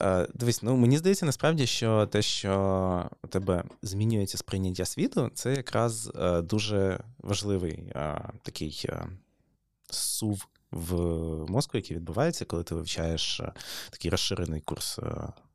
[0.01, 5.53] Е, дивись, ну мені здається, насправді, що те, що у тебе змінюється сприйняття світу, це
[5.53, 8.89] якраз е, дуже важливий е, такий
[9.89, 10.95] сув в
[11.51, 13.41] мозку, які відбуваються, коли ти вивчаєш
[13.89, 14.99] такий розширений курс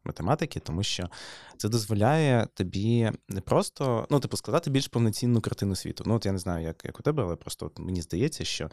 [0.05, 1.09] математики, тому що
[1.57, 6.05] це дозволяє тобі не просто ну, типу, складати більш повноцінну картину світу.
[6.07, 8.71] Ну, от я не знаю, як як у тебе, але просто от мені здається, що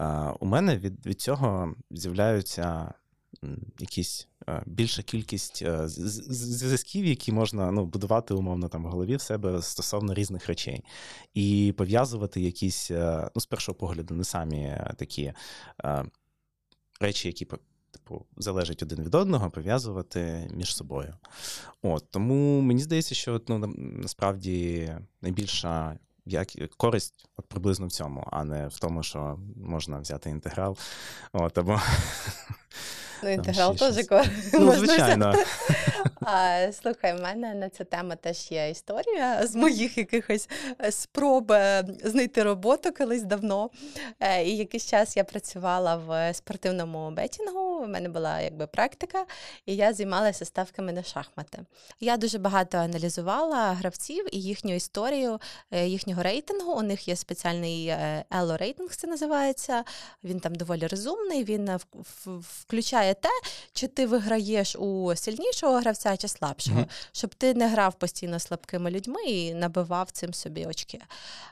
[0.00, 0.06] е,
[0.40, 2.94] у мене від, від цього з'являються
[3.78, 4.28] якісь
[4.66, 10.46] більша кількість зв'язків, які можна ну, будувати умовно там в голові в себе стосовно різних
[10.46, 10.84] речей,
[11.34, 12.90] і пов'язувати якісь,
[13.34, 15.32] ну, з першого погляду, не самі такі
[17.00, 17.46] речі, які
[17.90, 21.14] типу, залежать один від одного, пов'язувати між собою.
[21.82, 28.44] От Тому мені здається, що ну, насправді найбільша як користь от приблизно в цьому, а
[28.44, 30.76] не в тому, що можна взяти інтеграл.
[31.32, 31.80] От, або
[33.22, 33.94] Ну, інтеграл теж.
[34.52, 35.34] Ну, звичайно.
[36.20, 40.48] А, Слухай, в мене на цю тему теж є історія з моїх якихось
[40.84, 43.70] е, спроб е, знайти роботу колись давно.
[44.20, 47.60] Е, і якийсь час я працювала в спортивному бетінгу.
[47.60, 49.24] У мене була якби практика,
[49.66, 51.58] і я займалася ставками на шахмати.
[52.00, 55.38] Я дуже багато аналізувала гравців і їхню історію,
[55.72, 56.72] їхнього рейтингу.
[56.72, 57.94] У них є спеціальний
[58.30, 59.84] Elo рейтинг, це називається.
[60.24, 61.44] Він там доволі розумний.
[61.44, 61.70] Він
[62.40, 63.28] включає те,
[63.72, 67.08] чи ти виграєш у сильнішого гравця чи слабшого, mm-hmm.
[67.12, 71.00] щоб ти не грав постійно слабкими людьми і набивав цим собі очки.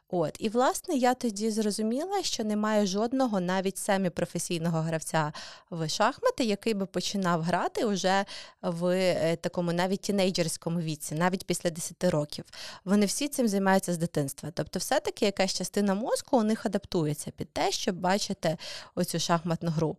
[0.08, 5.32] От і власне я тоді зрозуміла, що немає жодного навіть семіпрофесійного гравця
[5.70, 8.24] в шахмати, який би починав грати уже
[8.62, 12.44] в е, такому навіть тінейджерському віці, навіть після 10 років.
[12.84, 14.50] Вони всі цим займаються з дитинства.
[14.54, 18.56] Тобто, все-таки якась частина мозку у них адаптується під те, щоб бачити
[18.94, 19.96] оцю шахматну гру.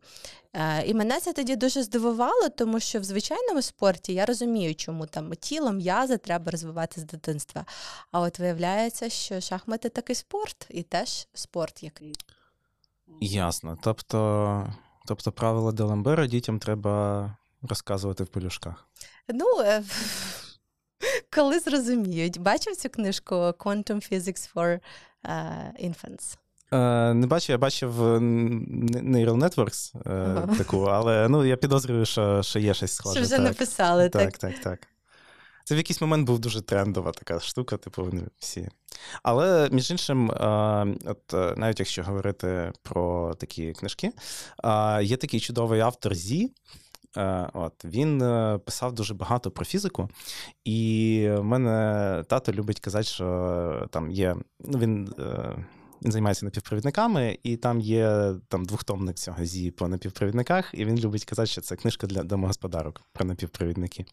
[0.55, 5.05] Е, і мене це тоді дуже здивувало, тому що в звичайному спорті я розумію, чому
[5.05, 7.65] там тіло, м'язи треба розвивати з дитинства.
[8.11, 12.13] А от виявляється, що шахмати такий спорт, і теж спорт який.
[13.21, 13.77] Ясно.
[13.81, 14.73] Тобто,
[15.07, 18.87] тобто правила Деламбера дітям треба розказувати в пелюшках.
[19.27, 19.83] Ну, е,
[21.35, 24.79] коли зрозуміють, бачив цю книжку Quantum Physics for
[25.23, 26.37] uh, Infants?
[26.71, 30.55] Е, не бачив, я бачив Neural Networks ага.
[30.57, 33.15] таку, але ну, я підозрюю, що що є щось схоже.
[33.15, 33.45] Що вже так.
[33.45, 34.31] написали, так?
[34.31, 34.87] Так, так, так.
[35.63, 38.69] Це в якийсь момент був дуже трендова така штука, типу вони всі.
[39.23, 40.29] Але, між іншим,
[41.05, 44.11] от навіть якщо говорити про такі книжки,
[45.01, 46.51] є такий чудовий автор Зі.
[47.53, 50.09] От Він е, писав дуже багато про фізику,
[50.65, 54.35] і в мене тато любить казати, що там є.
[54.59, 55.55] ну Він е,
[56.05, 61.25] він займається напівпровідниками, і там є там двохтомник цього зі по напівпровідниках, і він любить
[61.25, 64.05] казати, що це книжка для домогосподарок про напівпровідники.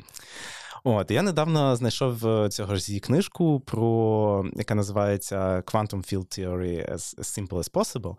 [0.84, 7.18] От я недавно знайшов е, цього ж книжку, про яка називається Quantum Field Theory as,
[7.18, 8.16] Simple as Possible.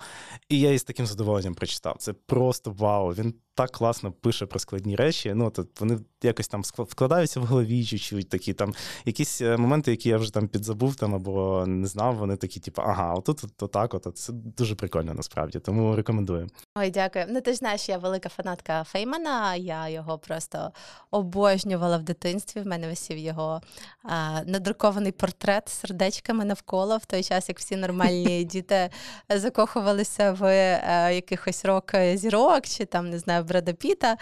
[0.49, 1.95] І я її з таким задоволенням прочитав.
[1.99, 3.10] Це просто вау.
[3.10, 5.34] Він так класно пише про складні речі.
[5.34, 8.73] Ну, то вони якось там вкладаються в голові чуть-чуть такі там
[9.06, 12.15] якісь е, моменти, які я вже там підзабув там або не знав.
[12.15, 15.60] Вони такі, типу, ага, отут то так, от це дуже прикольно насправді.
[15.60, 16.49] Тому рекомендую.
[16.76, 17.26] Ой, дякую.
[17.30, 19.56] Ну ти ж знаєш, я велика фанатка Феймана.
[19.56, 20.71] Я його просто
[21.12, 22.53] обожнювала в дитинстві.
[22.56, 23.62] В мене висів його
[24.04, 28.89] а, надрукований портрет з сердечками навколо в той час, як всі нормальні діти
[29.30, 33.44] закохувалися в а, е, якихось рок зірок чи там не знаю.
[33.44, 34.18] Бреда Піта,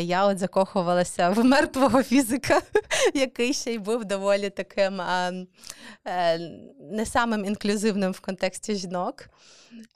[0.00, 2.62] я от закохувалася в мертвого фізика,
[3.14, 5.32] який ще й був доволі таким а,
[6.06, 6.38] е,
[6.92, 9.28] не самим інклюзивним в контексті жінок.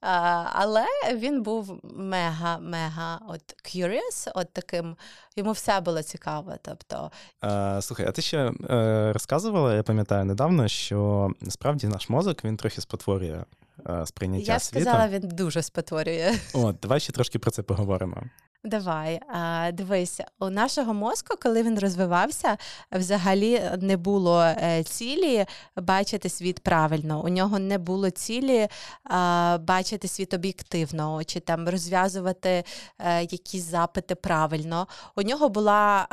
[0.01, 0.85] А, Але
[1.15, 4.97] він був мега-мега от curious, от таким,
[5.37, 6.55] йому все було цікаво.
[6.63, 7.11] Тобто...
[7.41, 12.57] А, Слухай, а ти ще е, розказувала, я пам'ятаю недавно, що насправді наш мозок він
[12.57, 13.45] трохи спотворює
[13.89, 14.79] Е, сприйняття світу.
[14.79, 16.35] Я сказала, він дуже спотворює.
[16.55, 18.23] От, давай ще трошки про це поговоримо.
[18.67, 22.57] Давай, а, дивись, у нашого мозку, коли він розвивався,
[22.93, 25.47] взагалі не було е, цілі
[25.77, 27.25] бачити світ правильно.
[27.25, 28.69] У нього не було цілі
[29.05, 32.65] а, бачити світ об'єктивно, чи там розв'язувати
[32.99, 34.89] а, е, якісь запити правильно.
[35.17, 36.07] У нього була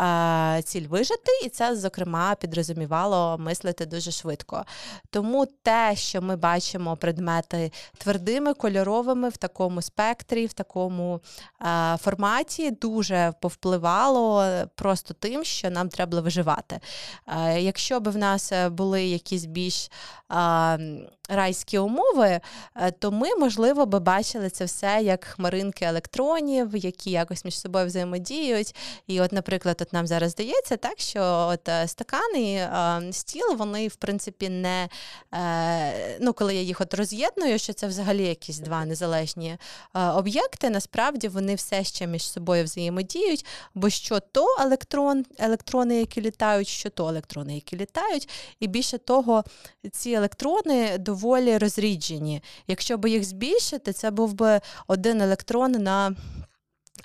[0.65, 4.65] ціль вижити, і це, зокрема, підрозумівало мислити дуже швидко.
[5.09, 11.21] Тому те, що ми бачимо предмети твердими, кольоровими в такому спектрі, в такому
[11.97, 16.80] форматі форматі дуже повпливало просто тим, що нам треба було виживати.
[17.58, 19.89] Якщо б в нас е, були якісь більш
[21.32, 22.39] райські умови,
[22.75, 27.86] е, то ми, можливо, би бачили це все як хмаринки електронів, які якось між собою
[27.86, 28.75] взаємодіють.
[29.08, 33.88] І, от, наприклад, от нам зараз здається, так що от е, стакани, е, стіл, вони,
[33.88, 34.89] в принципі, не
[36.19, 39.57] ну, коли я їх от роз'єдную, що це взагалі якісь два незалежні
[39.93, 46.67] об'єкти, насправді вони все ще між собою взаємодіють, бо що то електрон, електрони, які літають,
[46.67, 48.29] що то електрони, які літають,
[48.59, 49.43] і більше того,
[49.91, 52.43] ці електрони доволі розріджені.
[52.67, 56.15] Якщо б їх збільшити, це був би один електрон на.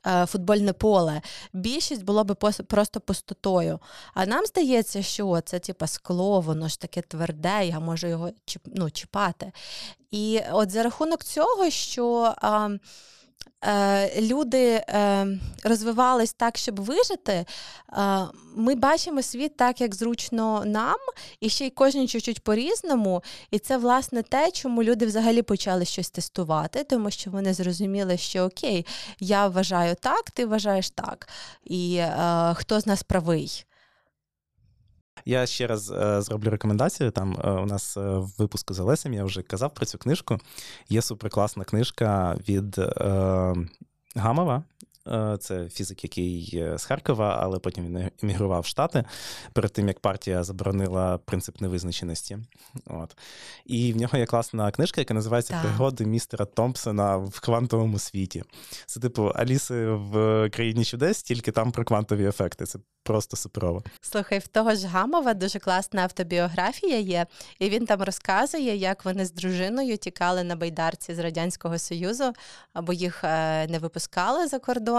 [0.07, 1.23] Е, футбольне поле.
[1.53, 2.35] Більшість було би
[2.69, 3.79] просто пустотою.
[4.15, 8.31] А нам здається, що це типа скло, воно ж таке тверде, я можу його
[8.67, 9.53] ну, чіпати.
[10.11, 12.35] І от за рахунок цього, що.
[12.41, 12.69] А,
[13.67, 15.27] Е, люди е,
[15.65, 17.47] розвивались так, щоб вижити, е,
[18.57, 20.97] ми бачимо світ так, як зручно нам,
[21.41, 23.23] і ще й кожен чуть-чуть по-різному.
[23.51, 28.45] І це, власне, те, чому люди взагалі почали щось тестувати, тому що вони зрозуміли, що
[28.45, 28.87] окей,
[29.21, 31.29] я вважаю так, ти вважаєш так.
[31.65, 32.03] І
[32.55, 33.65] хто з нас правий?
[35.29, 37.11] Я ще раз е, зроблю рекомендацію.
[37.11, 40.39] Там е, у нас е, в випуску з Олесем я вже казав про цю книжку.
[40.89, 43.55] Є суперкласна книжка від е,
[44.17, 44.63] Гамова.
[45.09, 49.05] Е, це фізик, який з Харкова, але потім він емігрував в Штати
[49.53, 52.39] перед тим, як партія заборонила принцип невизначеності.
[52.87, 53.17] От.
[53.67, 55.63] І в нього є класна книжка, яка називається так.
[55.63, 58.45] Пригоди містера Томпсона в квантовому світі.
[58.87, 62.67] Це, типу, Аліси в країні чудес, тільки там про квантові ефекти.
[62.67, 63.83] Це просто суперово.
[64.01, 67.27] Слухай, в того ж Гамова дуже класна автобіографія є,
[67.59, 72.33] і він там розказує, як вони з дружиною тікали на байдарці з Радянського Союзу,
[72.73, 74.96] або їх е, не випускали за кордон,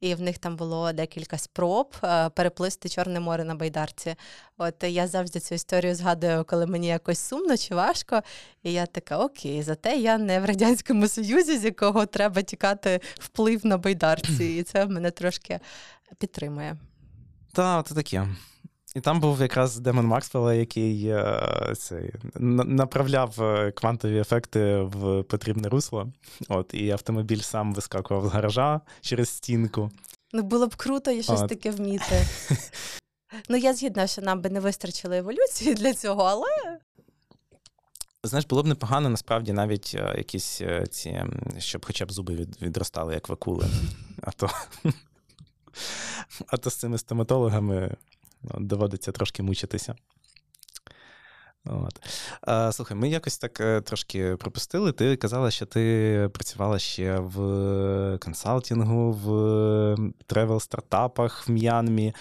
[0.00, 4.14] і в них там було декілька спроб е, переплисти Чорне море на байдарці.
[4.58, 8.22] От я завжди цю історію згадую, коли мені якось сумно чи важко.
[8.62, 13.66] І я така, окей, зате я не в Радянському Союзі, з якого треба тікати вплив
[13.66, 14.44] на байдарці.
[14.44, 15.60] І це мене трошки
[16.18, 16.76] підтримує.
[17.52, 18.28] Та, це таке.
[18.94, 25.68] І там був якраз Демон Максвелла, який е, цей, направляв е, квантові ефекти в потрібне
[25.68, 26.12] русло.
[26.48, 29.90] От, І автомобіль сам вискакував з гаража через стінку.
[30.32, 31.48] Ну, було б круто і щось От.
[31.48, 32.26] таке вміти.
[33.48, 36.78] Ну, я згідна, що нам би не вистачило еволюції для цього, але.
[38.24, 41.24] Знаєш, було б непогано насправді навіть е, якісь ці,
[41.58, 43.66] щоб хоча б зуби відростали, як вакули.
[44.22, 44.50] А то
[46.46, 47.96] а то з цими стоматологами
[48.42, 49.94] доводиться трошки мучитися.
[51.64, 52.00] От.
[52.74, 54.92] Слухай, ми якось так е, трошки пропустили.
[54.92, 59.28] Ти казала, що ти працювала ще в консалтингу, в
[60.26, 62.14] travel-стартапах в М'янмі.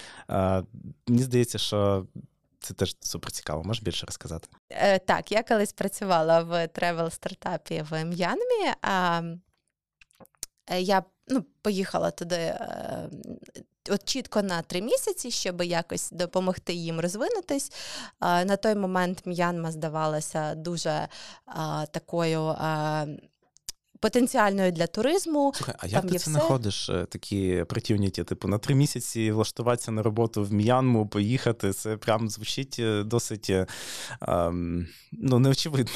[1.08, 2.06] Мені здається, що
[2.62, 3.64] це теж супер цікаво.
[3.64, 4.48] Можеш більше розказати?
[4.70, 8.74] Е, Так, я колись працювала в travel-стартапі в М'янмі.
[8.82, 9.22] А
[10.68, 13.10] е, я ну, поїхала туди е,
[13.90, 17.72] от чітко на три місяці, щоб якось допомогти їм розвинутись.
[18.22, 21.08] На той момент М'янма здавалася дуже
[21.92, 22.56] такою.
[24.00, 25.54] Потенціальною для туризму.
[25.56, 26.32] Слухай, а як ти це все...
[26.32, 28.24] знаходиш е, такі притівніті?
[28.24, 31.74] Типу на три місяці влаштуватися на роботу в М'янму, поїхати?
[31.74, 33.52] Це прям звучить е, досить
[34.22, 35.94] ем, ну, неочевидно.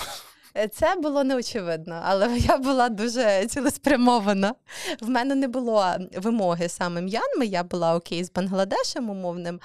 [0.71, 4.55] Це було неочевидно, але я була дуже цілеспрямована.
[5.01, 5.85] В мене не було
[6.17, 9.59] вимоги саме М'янми, я була окей з Бангладешем умовним.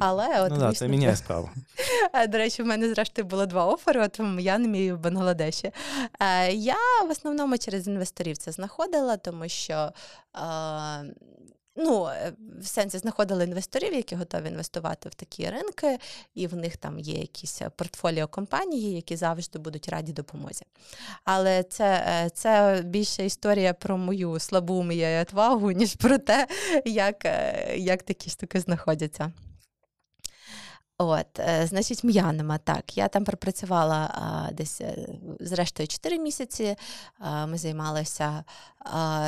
[0.00, 1.50] але от, Ну да, Це міняє справу.
[2.28, 5.70] До речі, в мене зрештою було два офери от в М'янмі і в Бангладеші.
[6.20, 6.76] Е, я
[7.08, 9.92] в основному через інвесторів це знаходила, тому що
[11.76, 15.98] ну, е, в сенсі знаходили інвесторів, які готові інвестувати в такі ринки,
[16.34, 20.64] і в них там є якісь е, портфоліо компанії, які завжди будуть раді допомозі.
[21.24, 26.46] Але це е, це більше історія про мою слабу мою відвагу, ніж про те,
[26.84, 27.24] як,
[27.76, 29.32] як такі штуки знаходяться.
[30.98, 31.26] От,
[31.64, 32.96] значить, М'янма, так.
[32.96, 34.80] Я там пропрацювала а, десь
[35.40, 36.76] зрештою 4 місяці.
[37.18, 38.44] А, ми займалися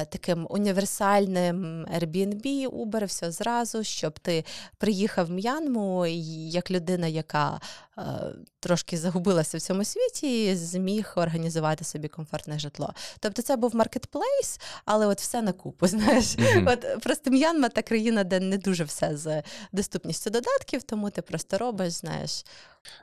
[0.09, 4.45] таким універсальним Airbnb, Uber, все зразу, щоб ти
[4.79, 7.61] приїхав в М'янму як людина, яка
[8.61, 12.95] трошки загубилася в цьому світі, і зміг організувати собі комфортне житло.
[13.21, 15.87] Тобто це був маркетплейс, але от все на купу.
[15.89, 16.73] Знаєш, mm-hmm.
[16.73, 19.43] от просто М'янма та країна, де не дуже все з
[19.73, 22.45] доступністю додатків, тому ти просто робиш, знаєш.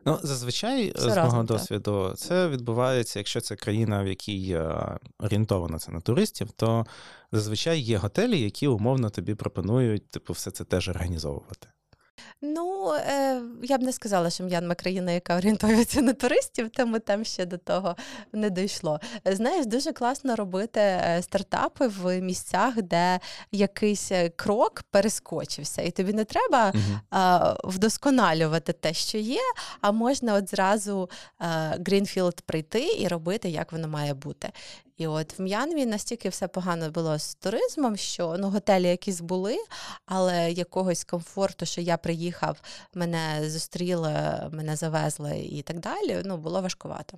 [0.06, 5.80] Ну, зазвичай, Все з мого досвіду, це відбувається, якщо це країна, в якій е, орієнтована
[5.80, 6.86] це на туристів, то
[7.32, 11.68] зазвичай є готелі, які умовно тобі пропонують, типу, все це теж організовувати.
[12.41, 17.26] Ну, е, я б не сказала, що М'янма країна, яка орієнтується на туристів, тому там
[17.26, 17.95] ще до того
[18.34, 18.99] не дійшло.
[19.26, 23.20] Знаєш, дуже класно робити е, стартапи в місцях, де
[23.51, 29.41] якийсь е, крок перескочився, і тобі не треба uh вдосконалювати те, що є,
[29.82, 31.09] а можна от зразу
[31.86, 34.51] greenfield прийти і робити, як воно має бути.
[34.98, 39.58] І от в М'янмі настільки все погано було з туризмом, що ну готелі якісь були,
[40.06, 42.62] але якогось комфорту, що я приїхав,
[42.93, 44.12] мене зустріли,
[44.52, 46.22] мене завезли і так далі.
[46.26, 47.18] Ну було важкувато.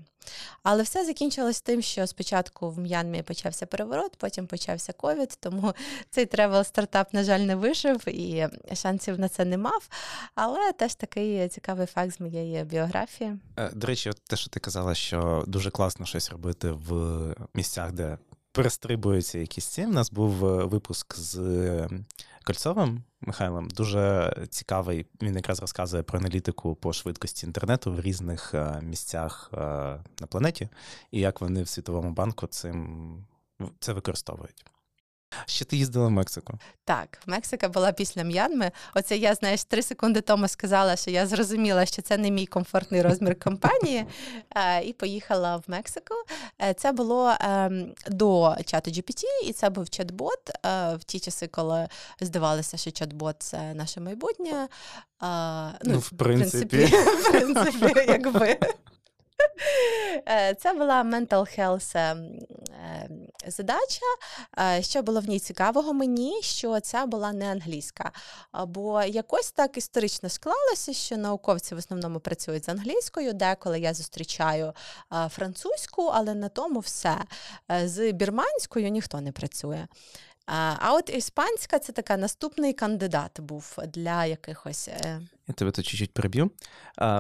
[0.64, 5.74] Але все закінчилось тим, що спочатку в М'янмі почався переворот, потім почався ковід, тому
[6.10, 9.90] цей travel стартап, на жаль, не вижив і шансів на це не мав.
[10.36, 13.40] Але теж такий цікавий факт з моєї біографії.
[13.58, 17.36] Е, до речі, те, що ти казала, що дуже класно щось робити в
[17.68, 18.18] місцях, де
[18.52, 19.86] перестрибуються якісь ці.
[19.86, 22.06] У нас був е, випуск з ем,
[22.44, 23.68] Кольцовим Михайлом.
[23.68, 25.06] Дуже цікавий.
[25.22, 29.58] Він якраз розказує про аналітику по швидкості інтернету в різних е, місцях е,
[30.20, 30.70] на планеті,
[31.12, 33.26] і як вони в Світовому банку цим
[33.80, 34.66] це використовують.
[35.46, 36.60] Ще ти їздила в Мексику?
[36.86, 38.72] Так, Мексика була після М'янми.
[38.96, 43.02] Оце я, знаєш, три секунди тому сказала, що я зрозуміла, що це не мій комфортний
[43.02, 44.06] розмір компанії,
[44.56, 46.16] е, і поїхала в Мексику.
[46.62, 51.48] Е, це було ем, до чату GPT, і це був чат-бот е, в ті часи,
[51.48, 51.88] коли
[52.22, 54.68] здавалося, що чат-бот це наше майбутнє.
[55.22, 58.58] Ну, ну в принципі, в принципі, якби.
[60.30, 62.40] Е, це була mental health ем,
[63.04, 64.06] ем, задача.
[64.60, 68.12] Е, що було в ній цікавого мені, що ця була не англійська.
[68.66, 74.74] Бо якось так історично склалося, що науковці в основному працюють з англійською, деколи я зустрічаю
[75.14, 77.18] е, французьку, але на тому все.
[77.84, 79.88] З бірманською ніхто не працює.
[80.80, 84.90] А от іспанська це така наступний кандидат був для якихось.
[85.50, 86.52] Е, Я тебе тут чуть-чуть переб'ю.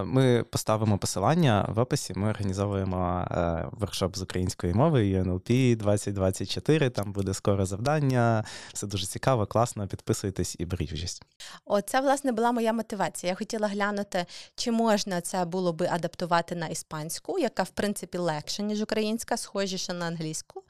[0.03, 2.13] Ми поставимо посилання в описі.
[2.15, 6.89] Ми організовуємо е, воркшоп з української мови UNLP 2024.
[6.89, 8.43] Там буде скоро завдання.
[8.73, 9.88] Все дуже цікаво, класно.
[9.88, 11.23] Підписуйтесь і беріть участь.
[11.65, 13.30] Оце, власне, була моя мотивація.
[13.32, 14.25] Я хотіла глянути,
[14.55, 19.93] чи можна це було би адаптувати на іспанську, яка в принципі легше, ніж українська, схожіше
[19.93, 20.63] на англійську.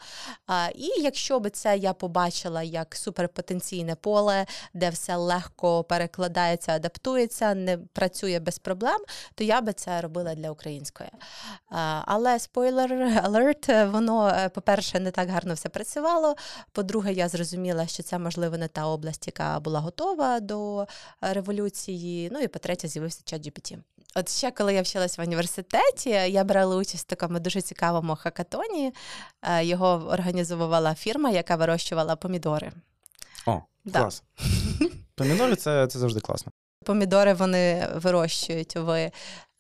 [0.76, 7.78] І якщо би це я побачила як суперпотенційне поле, де все легко перекладається, адаптується, не
[7.78, 8.98] працює без проблем,
[9.36, 11.10] то я би це робила для української.
[12.06, 12.94] Але спойлер
[13.24, 16.36] алерт, воно, е, по-перше, не так гарно все працювало.
[16.72, 20.88] По-друге, я зрозуміла, що це, можливо, не та область, яка була готова до
[21.22, 22.30] революції.
[22.32, 23.78] Ну і по-третє, з'явився чат GPT.
[24.16, 28.94] От ще коли я вчилась в університеті, я брала участь в такому дуже цікавому хакатоні.
[29.42, 32.72] Е, його організовувала фірма, яка вирощувала помідори.
[33.46, 34.00] О, да.
[34.00, 34.24] клас.
[35.16, 36.52] Помідори це, це завжди класно.
[36.88, 39.12] Помідори вони вирощують в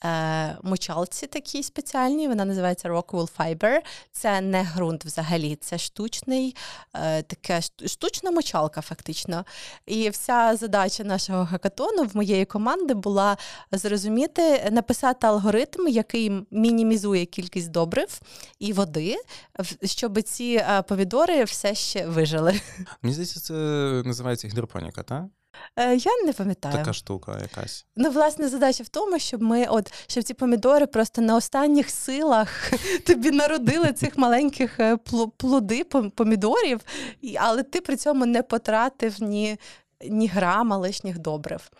[0.05, 3.79] е, мочалці такій спеціальній, вона називається Rockwool Fiber.
[4.11, 6.55] Це не ґрунт взагалі, це штучний,
[6.93, 9.45] е, таке штучна мочалка, фактично.
[9.85, 13.37] І вся задача нашого хакатону в моєї команди була
[13.71, 18.21] зрозуміти, написати алгоритм, який мінімізує кількість добрив
[18.59, 19.15] і води,
[19.83, 22.61] щоб ці е, помідори все ще вижили.
[23.01, 23.53] Мені здається, це
[24.05, 25.23] називається гідропоніка, так?
[25.77, 26.75] Е, я не пам'ятаю.
[26.75, 27.85] Така штука якась.
[27.95, 32.71] Ну, власне, задача в тому, щоб ми, от щоб ці помідори просто на останніх силах
[33.05, 34.97] тобі народили цих маленьких е,
[35.37, 35.83] плоди
[36.15, 36.79] помідорів,
[37.39, 39.57] але ти при цьому не потратив ні,
[40.09, 41.71] ні грама лишніх добрив.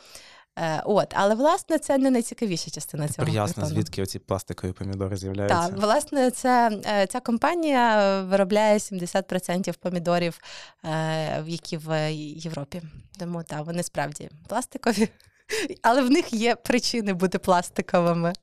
[0.60, 3.28] Е, от, але власне це не найцікавіша частина цього.
[3.28, 5.68] Ясно, звідки оці пластикові помідори з'являються.
[5.68, 10.40] Так, власне, це е, ця компанія виробляє 70% помідорів,
[10.84, 12.82] е, які в Європі.
[13.20, 15.10] Тому так, вони справді пластикові,
[15.82, 18.34] але в них є причини бути пластиковими.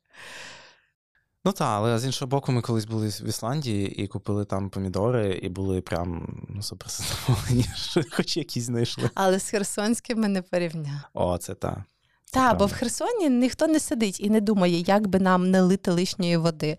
[1.44, 5.40] Ну так, але з іншого боку, ми колись були в Ісландії і купили там помідори,
[5.42, 9.10] і були прям ну, супер задоволені, що хоч якісь знайшли.
[9.14, 11.00] Але з Херсонськими не порівняв.
[11.14, 11.78] О, це так.
[12.34, 15.90] Так, бо в Херсоні ніхто не сидить і не думає, як би нам не лити
[15.90, 16.78] лишньої води.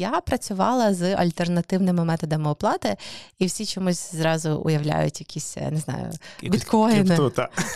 [0.00, 2.96] Я працювала з альтернативними методами оплати,
[3.38, 6.10] і всі чомусь зразу уявляють якісь, не знаю,
[6.42, 7.16] біткоїни.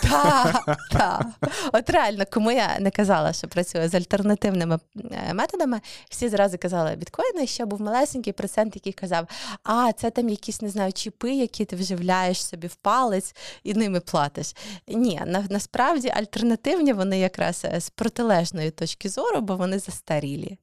[0.03, 1.27] Так, так.
[1.73, 6.97] От реально, кому я не казала, що працюю з альтернативними е, методами, всі зразу казали
[6.97, 7.45] біткоїни.
[7.45, 9.27] І ще був малесенький процент, який казав:
[9.63, 14.01] а це там якісь не знаю, чіпи, які ти вживляєш собі в палець і ними
[14.01, 14.57] платиш.
[14.89, 20.59] Ні, на, насправді альтернативні вони якраз е, з протилежної точки зору, бо вони застарілі.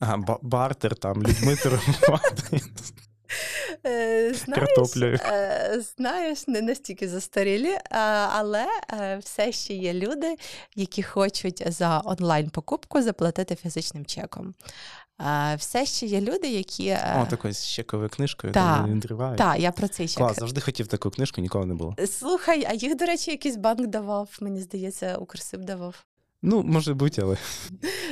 [0.00, 2.60] Ага, бартер там людьми торгувати.
[3.86, 7.78] Е, знаєш, е, знаєш, не настільки застарілі,
[8.30, 10.36] але е, все ще є люди,
[10.74, 14.54] які хочуть за онлайн-покупку заплатити фізичним чеком.
[15.56, 16.98] Все ще є люди, які.
[17.16, 19.38] О, такою з чековою книжкою, Та, там відривають.
[19.38, 20.18] Так, я про цей чек.
[20.18, 21.96] Клас, завжди хотів таку книжку, ніколи не було.
[22.06, 26.04] Слухай, а їх, до речі, якийсь банк давав, мені здається, Укрсиб давав.
[26.46, 27.36] Ну, може бути, але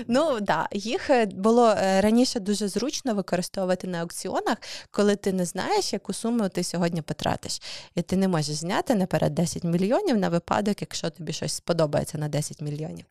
[0.09, 4.57] Ну да, їх е, було е, раніше дуже зручно використовувати на аукціонах,
[4.91, 7.63] коли ти не знаєш, яку суму ти сьогодні потратиш.
[7.95, 12.29] І ти не можеш зняти наперед 10 мільйонів на випадок, якщо тобі щось сподобається на
[12.29, 13.05] 10 мільйонів.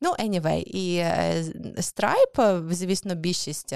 [0.00, 1.44] Ну, anyway, і е,
[1.76, 3.74] Stripe, звісно, більшість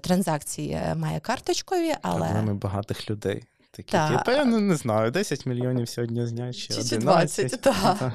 [0.00, 2.18] транзакцій має карточкові, але.
[2.18, 3.44] проблеми багатих людей.
[3.76, 4.18] Такі, Та.
[4.18, 7.46] типу, я не, не знаю, 10 мільйонів сьогодні знять, чи Чи- чи 11.
[7.46, 8.12] 20, та.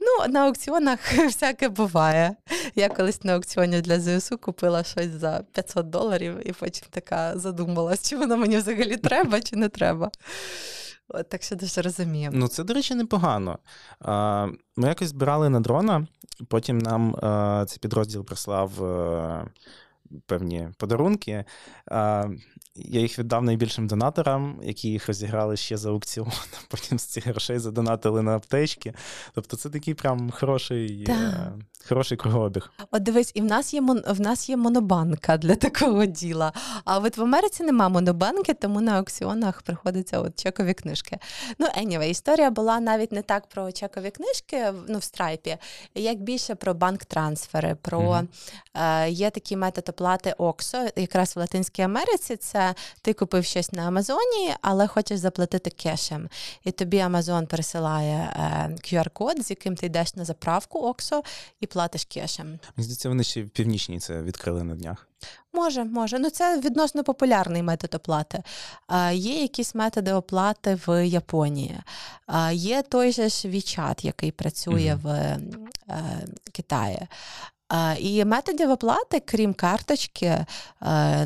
[0.00, 2.36] Ну, на аукціонах всяке буває.
[2.74, 8.08] Я колись на аукціоні для ЗСУ купила щось за 500 доларів і потім така задумалась,
[8.08, 10.10] чи воно мені взагалі треба, чи не треба.
[11.08, 12.30] От, так що дуже розумію.
[12.32, 13.58] Ну, це, до речі, непогано.
[14.76, 16.06] Ми якось збирали на дрона,
[16.48, 17.14] потім нам
[17.66, 18.70] цей підрозділ прислав
[20.26, 21.44] певні подарунки.
[21.86, 22.24] А,
[22.84, 26.32] Я їх віддав найбільшим донаторам, які їх розіграли ще за аукціон.
[26.68, 28.94] Потім з цих грошей задонатили на аптечки.
[29.34, 31.16] Тобто це такий прям хороший, Так.
[31.16, 31.52] е,
[31.88, 32.70] хороший кругообіг.
[32.90, 34.02] От дивись, і в нас є мон...
[34.08, 36.52] в нас є монобанка для такого діла.
[36.84, 41.18] А от в Америці нема монобанки, тому на аукціонах приходиться от чекові книжки.
[41.58, 45.56] Ну, anyway, історія була навіть не так про чекові книжки, ну, в страйпі,
[45.94, 47.74] як більше про банк-трансфери.
[47.82, 48.28] Про Мгм.
[48.74, 52.36] е, є такий метод оплати OXO, якраз в Латинській Америці.
[52.36, 52.67] Це
[53.02, 56.28] ти купив щось на Амазоні, але хочеш заплатити кешем.
[56.64, 61.24] І тобі Амазон пересилає е, QR-код, з яким ти йдеш на заправку OXO
[61.60, 62.46] і платиш кешем.
[62.46, 65.04] Мені здається, вони ще в північній це відкрили на днях.
[65.52, 66.18] Може, може.
[66.18, 68.42] Ну це відносно популярний метод оплати.
[68.86, 71.78] А, є якісь методи оплати в Японії.
[72.26, 75.00] А, є той же ж WeChat, який працює Мгм.
[75.02, 75.38] в е,
[76.52, 77.00] Китаї.
[77.98, 80.46] І методів оплати, крім карточки,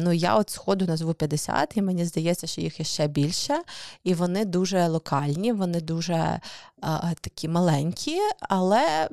[0.01, 3.63] ну я от сходу назву 50, і мені здається, що їх є ще більше,
[4.05, 6.41] і вони дуже локальні, вони дуже
[7.21, 9.09] такі маленькі, але.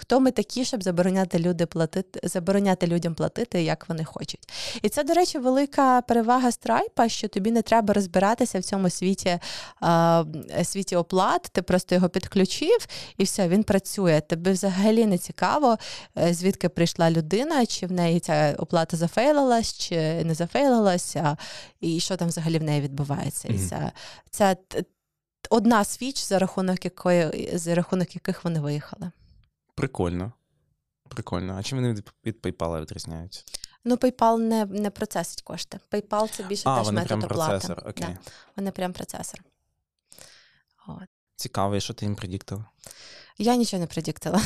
[0.00, 4.48] Хто ми такі, щоб забороняти люди платити, забороняти людям платити, як вони хочуть?
[4.82, 9.38] І це, до речі, велика перевага страйпа, що тобі не треба розбиратися в цьому світі,
[9.80, 10.24] а,
[10.64, 11.42] світі оплат.
[11.52, 12.86] Ти просто його підключив,
[13.18, 14.20] і все, він працює.
[14.20, 15.76] Тобі взагалі не цікаво,
[16.18, 21.36] е, звідки прийшла людина, чи в неї ця оплата зафейлилась, чи не зафейлилася,
[21.80, 23.48] і що там взагалі в неї відбувається.
[23.48, 23.68] І Мгм.
[23.68, 23.92] це,
[24.30, 24.84] це т-
[25.50, 29.10] одна свіч, за рахунок якої за рахунок яких вони виїхали.
[29.80, 30.32] Прикольно.
[31.08, 31.56] Прикольно.
[31.58, 33.44] А чим вони від, від PayPal відрізняються?
[33.84, 35.80] Ну, PayPal не, не процесить кошти.
[35.90, 37.50] PayPal це більше А, теж вони метод прям оплати.
[37.50, 38.06] процесор, окей.
[38.08, 38.18] Да,
[38.56, 39.40] вони прям процесор.
[40.86, 41.08] От.
[41.36, 42.64] Цікаво, і що ти їм предіктила?
[43.38, 44.42] Я нічого не предіктила.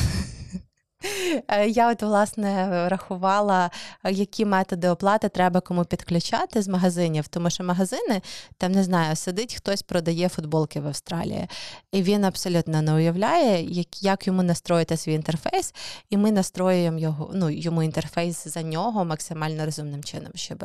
[1.47, 3.71] Е, Я от власне рахувала,
[4.03, 8.21] е, які методи оплати треба кому підключати з магазинів, тому що магазини,
[8.57, 11.47] там не знаю, сидить хтось продає футболки в Австралії,
[11.91, 15.73] і він абсолютно не уявляє, як, як йому настроїти свій інтерфейс,
[16.09, 20.63] і ми настроюємо його, ну, йому інтерфейс за нього максимально розумним чином, щоб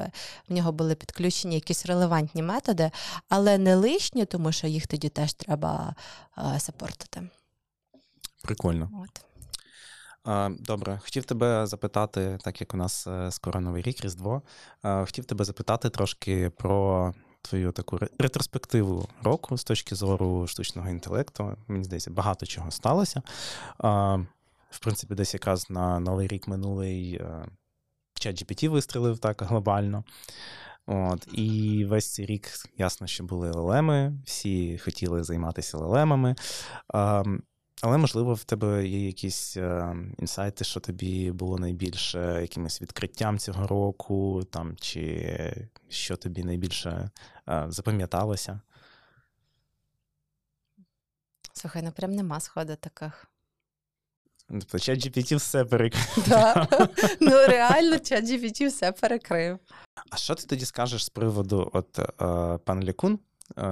[0.49, 2.91] в нього були підключені якісь релевантні методи,
[3.29, 5.95] але не лишні, тому що їх тоді теж треба
[6.39, 7.23] е, сапортити.
[8.43, 8.91] Прикольно.
[9.05, 9.30] От.
[10.25, 14.43] А, Добре, хотів тебе запитати, так як у нас е, скоро новий рік, Різдво,
[14.83, 21.57] хотів тебе запитати трошки про твою таку ретроспективу року з точки зору штучного інтелекту.
[21.69, 23.23] Мені здається, багато чого сталося.
[24.71, 27.47] В принципі, десь якраз на новий рік минулий е,
[28.15, 30.05] чат GPT вистрілив так глобально.
[30.87, 36.37] От, і весь цей рік ясно, що були лелеми, всі хотіли займатися лелемами.
[37.83, 43.67] Але, можливо, в тебе є якісь е, інсайти, що тобі було найбільше якимось відкриттям цього
[43.67, 47.11] року, там, чи що тобі найбільше
[47.49, 48.61] е, запам'яталося?
[51.53, 53.27] Слухай, ну прям нема сходу таких.
[54.49, 56.25] Тобто, чат GPT все перекрив.
[56.29, 56.69] Да.
[57.21, 59.59] Ну реально, чат GPT все перекрив.
[60.11, 62.05] А що ти тоді скажеш з приводу, от е,
[62.65, 63.19] пан Лікун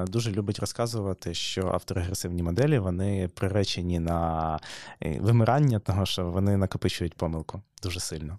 [0.06, 4.58] дуже любить розказувати, що авторегресивні моделі вони приречені на
[5.02, 8.38] е, вимирання, того що вони накопичують помилку дуже сильно.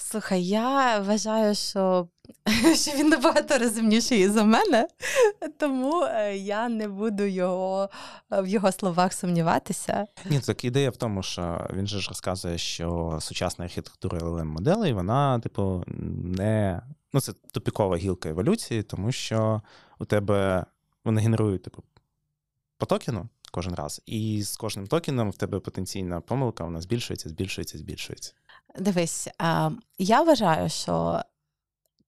[0.00, 2.08] Слухай, я вважаю, що,
[2.74, 4.88] що він набагато розумніший за мене,
[5.58, 7.90] тому е, я не буду його
[8.30, 10.06] в його словах сумніватися.
[10.30, 14.92] Ні, так ідея в тому, що він же ж розказує, що сучасна архітектура LLM моделей,
[14.92, 15.84] вона, типу,
[16.24, 19.62] не ну, це тупікова гілка еволюції, тому що
[19.98, 20.66] у тебе
[21.04, 21.82] вони генерують типу,
[22.78, 27.78] по токену кожен раз, і з кожним токеном в тебе потенційна помилка вона збільшується, збільшується,
[27.78, 28.32] збільшується.
[28.78, 29.28] Дивись,
[29.98, 31.22] я вважаю, що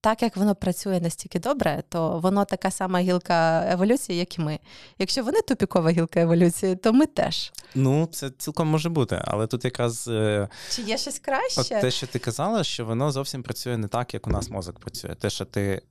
[0.01, 4.59] так як воно працює настільки добре, то воно така сама гілка еволюції, як і ми.
[4.99, 7.51] Якщо вони тупікова гілка еволюції, то ми теж.
[7.75, 11.61] Ну, це цілком може бути, але тут якраз е, чи є щось краще?
[11.61, 14.79] От те, що ти казала, що воно зовсім працює не так, як у нас мозок
[14.79, 15.15] працює.
[15.15, 15.81] Те, що ти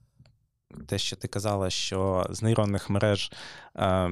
[0.86, 3.32] те, що ти казала, що з нейронних мереж
[3.76, 4.10] е,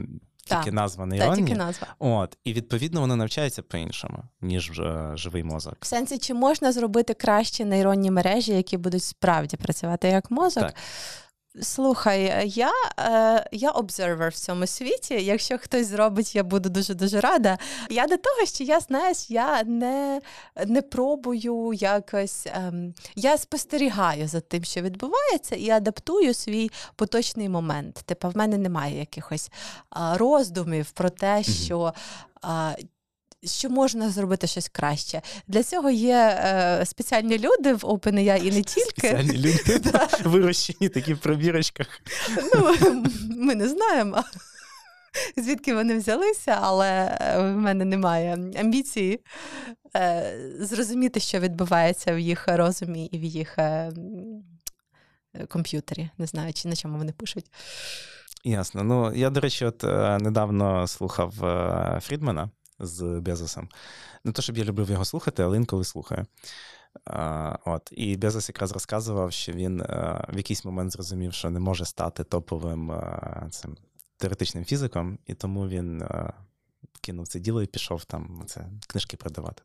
[0.48, 1.36] тільки назва нейронні.
[1.36, 1.86] Тільки назва.
[1.98, 5.76] От, І відповідно вони навчається по-іншому, ніж е, живий мозок.
[5.80, 10.62] В сенсі, чи можна зробити кращі нейронні мережі, які будуть справді працювати як мозок?
[10.62, 10.74] Так.
[11.62, 15.14] Слухай, я е, я обзервер в цьому світі.
[15.14, 17.58] Якщо хтось зробить, я буду дуже дуже рада.
[17.90, 20.20] Я до того, що я знаєш, я не
[20.66, 22.46] не пробую якось.
[22.46, 27.94] Ем, я спостерігаю за тим, що відбувається, і адаптую свій поточний момент.
[27.94, 29.50] Типа, в мене немає якихось
[30.14, 31.94] роздумів про те, що.
[33.44, 35.22] Що можна зробити щось краще.
[35.48, 38.90] Для цього є е, спеціальні люди в OpenAI і не тільки.
[38.90, 39.80] Спеціальні люди
[40.24, 41.86] вирощені такі в пробірочках.
[42.54, 42.74] Ну,
[43.30, 44.24] Ми не знаємо.
[45.36, 49.20] Звідки вони взялися, але е, в мене немає амбіції
[49.96, 53.92] е, зрозуміти, що відбувається в їх розумі і в їх е,
[55.48, 56.10] комп'ютері.
[56.18, 57.46] Не знаю, чи на чому вони пишуть.
[58.44, 58.84] Ясно.
[58.84, 59.82] Ну, я, до речі, от
[60.22, 61.32] недавно слухав
[62.02, 63.68] Фрідмана з Безосом.
[64.24, 66.26] Не то, щоб я любив його слухати, але інколи слухаю.
[67.04, 67.88] А, от.
[67.92, 72.24] І Безос якраз розказував, що він а, в якийсь момент зрозумів, що не може стати
[72.24, 73.76] топовим а, цим
[74.16, 76.04] теоретичним фізиком, і тому він
[77.00, 79.62] кинув це діло і пішов там це, книжки продавати.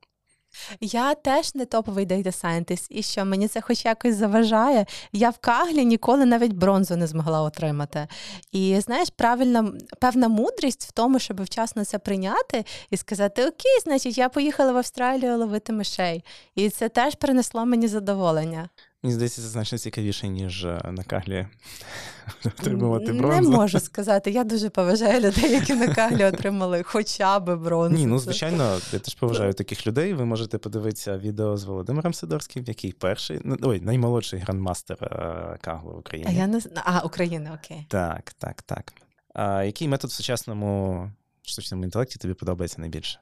[0.81, 4.85] Я теж не топовий Data Scientist, і що мені це хоч якось заважає.
[5.11, 8.07] Я в Каглі ніколи навіть бронзу не змогла отримати.
[8.51, 14.17] І знаєш, правильна певна мудрість в тому, щоб вчасно це прийняти і сказати: Окей, значить,
[14.17, 16.23] я поїхала в Австралію ловити мишей.
[16.55, 18.69] І це теж принесло мені задоволення.
[19.03, 21.47] Мені здається, це значно цікавіше, ніж е, на каглі
[22.45, 23.49] отримувати бронзу.
[23.49, 24.31] Не можу сказати.
[24.31, 27.95] Я дуже поважаю людей, які на каглі отримали хоча б бронзу.
[27.97, 30.13] Ні, ну звичайно, я теж поважаю таких людей.
[30.13, 35.91] Ви можете подивитися відео з Володимиром Сидорським, який перший, ну ой, наймолодший грандмастер е, Каглу
[35.91, 36.29] в Україні.
[36.31, 36.61] А я не.
[36.75, 37.85] А, Україна, окей.
[37.89, 38.93] Так, так, так.
[39.33, 43.19] А який метод в сучасному штучному інтелекті тобі подобається найбільше?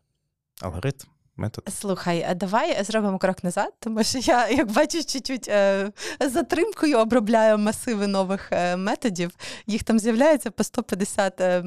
[0.62, 1.08] Алгоритм?
[1.36, 1.70] Метод.
[1.70, 8.08] Слухай, давай зробимо крок назад, тому що я, як бачиш, чуть-чуть е, затримкою обробляю масиви
[8.08, 9.32] нових е, методів.
[9.68, 11.64] Їх там з'являється по 150 е,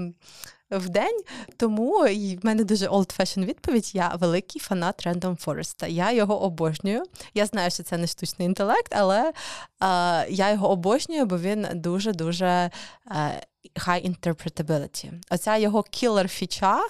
[0.71, 1.21] в день.
[1.57, 3.95] Тому в мене дуже old-fashion відповідь.
[3.95, 5.89] Я великий фанат Random Forest.
[5.89, 7.03] Я його обожнюю.
[7.35, 9.33] Я знаю, що це не штучний інтелект, але
[10.29, 12.71] я його обожнюю, бо він дуже-дуже
[13.77, 15.13] high interpretability.
[15.31, 16.81] Оця його killer фіча,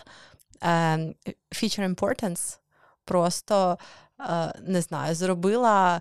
[1.53, 2.59] feature importance
[3.05, 3.79] просто
[4.21, 6.01] е, не знаю, зробила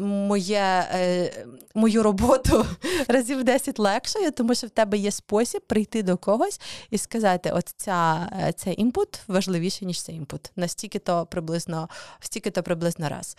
[0.00, 1.30] моє, е,
[1.74, 2.66] мою роботу
[3.08, 6.60] разів 10 легшою, тому що в тебе є спосіб прийти до когось
[6.90, 10.50] і сказати: от ця, цей імпут важливіший, ніж цей імпут.
[10.56, 11.88] Настільки то приблизно,
[12.20, 13.36] стільки то приблизно раз.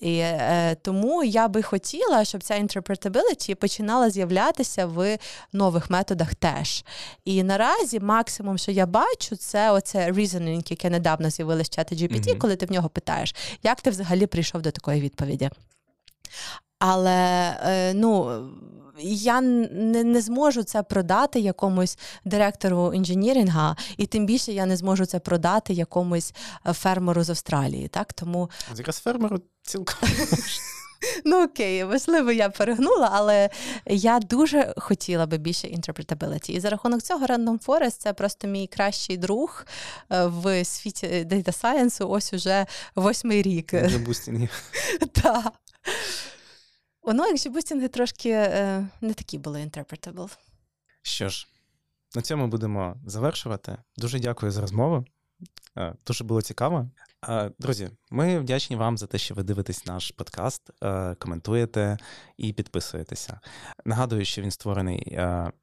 [0.00, 5.18] І е, тому я би хотіла, щоб ця interpretability починала з'являтися в
[5.52, 6.84] нових методах теж.
[7.24, 12.28] І наразі максимум, що я бачу, це оце reasoning, яке недавно з'явилось в чаті GPT,
[12.28, 12.38] mm-hmm.
[12.38, 15.50] коли ти в нього питаєш, як ти взагалі прийшов до такої відповіді.
[16.78, 18.42] Але е, ну,
[19.00, 25.06] я не не зможу це продати якомусь директору інженірінга, і тим більше я не зможу
[25.06, 26.34] це продати якомусь
[26.66, 27.88] е, фермеру з Австралії.
[27.88, 28.12] Так?
[28.12, 28.50] Тому...
[28.76, 30.08] Якраз фермеру цілком.
[31.24, 33.50] Ну окей, можливо, я перегнула, але
[33.86, 36.50] я дуже хотіла би більше interpretability.
[36.50, 39.66] І за рахунок цього Random Forest це просто мій кращий друг
[40.10, 43.72] е, в світі Data Science ось уже восьмий рік.
[45.12, 45.52] Так.
[47.06, 50.36] Воно, якщо бустінги трошки е, не такі були interpretable.
[51.02, 51.48] Що ж,
[52.14, 53.76] на цьому будемо завершувати.
[53.96, 55.04] Дуже дякую за розмову.
[55.78, 56.90] Е, дуже було цікаво.
[57.28, 60.70] Е, друзі, ми вдячні вам за те, що ви дивитесь наш подкаст,
[61.18, 61.98] коментуєте
[62.36, 63.40] і підписуєтеся.
[63.84, 65.16] Нагадую, що він створений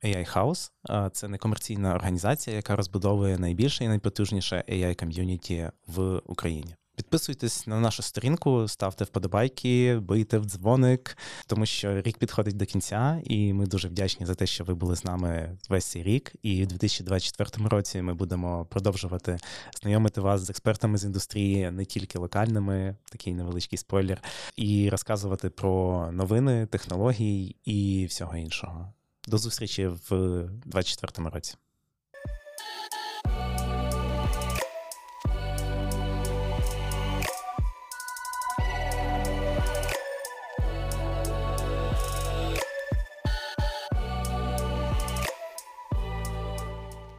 [0.03, 0.71] AI House.
[1.11, 6.75] Це некомерційна організація, яка розбудовує найбільше і найпотужніше AI ком'юніті в Україні.
[6.95, 11.17] Підписуйтесь на нашу сторінку, ставте вподобайки, бийте в дзвоник,
[11.47, 14.95] тому що рік підходить до кінця, і ми дуже вдячні за те, що ви були
[14.95, 16.35] з нами весь цей рік.
[16.41, 19.37] І в 2024 році ми будемо продовжувати
[19.81, 24.23] знайомити вас з експертами з індустрії, не тільки локальними, такий невеличкий спойлер,
[24.55, 28.93] і розказувати про новини, технології і всього іншого.
[29.27, 30.09] До зустрічі в
[30.65, 31.55] 2024 році.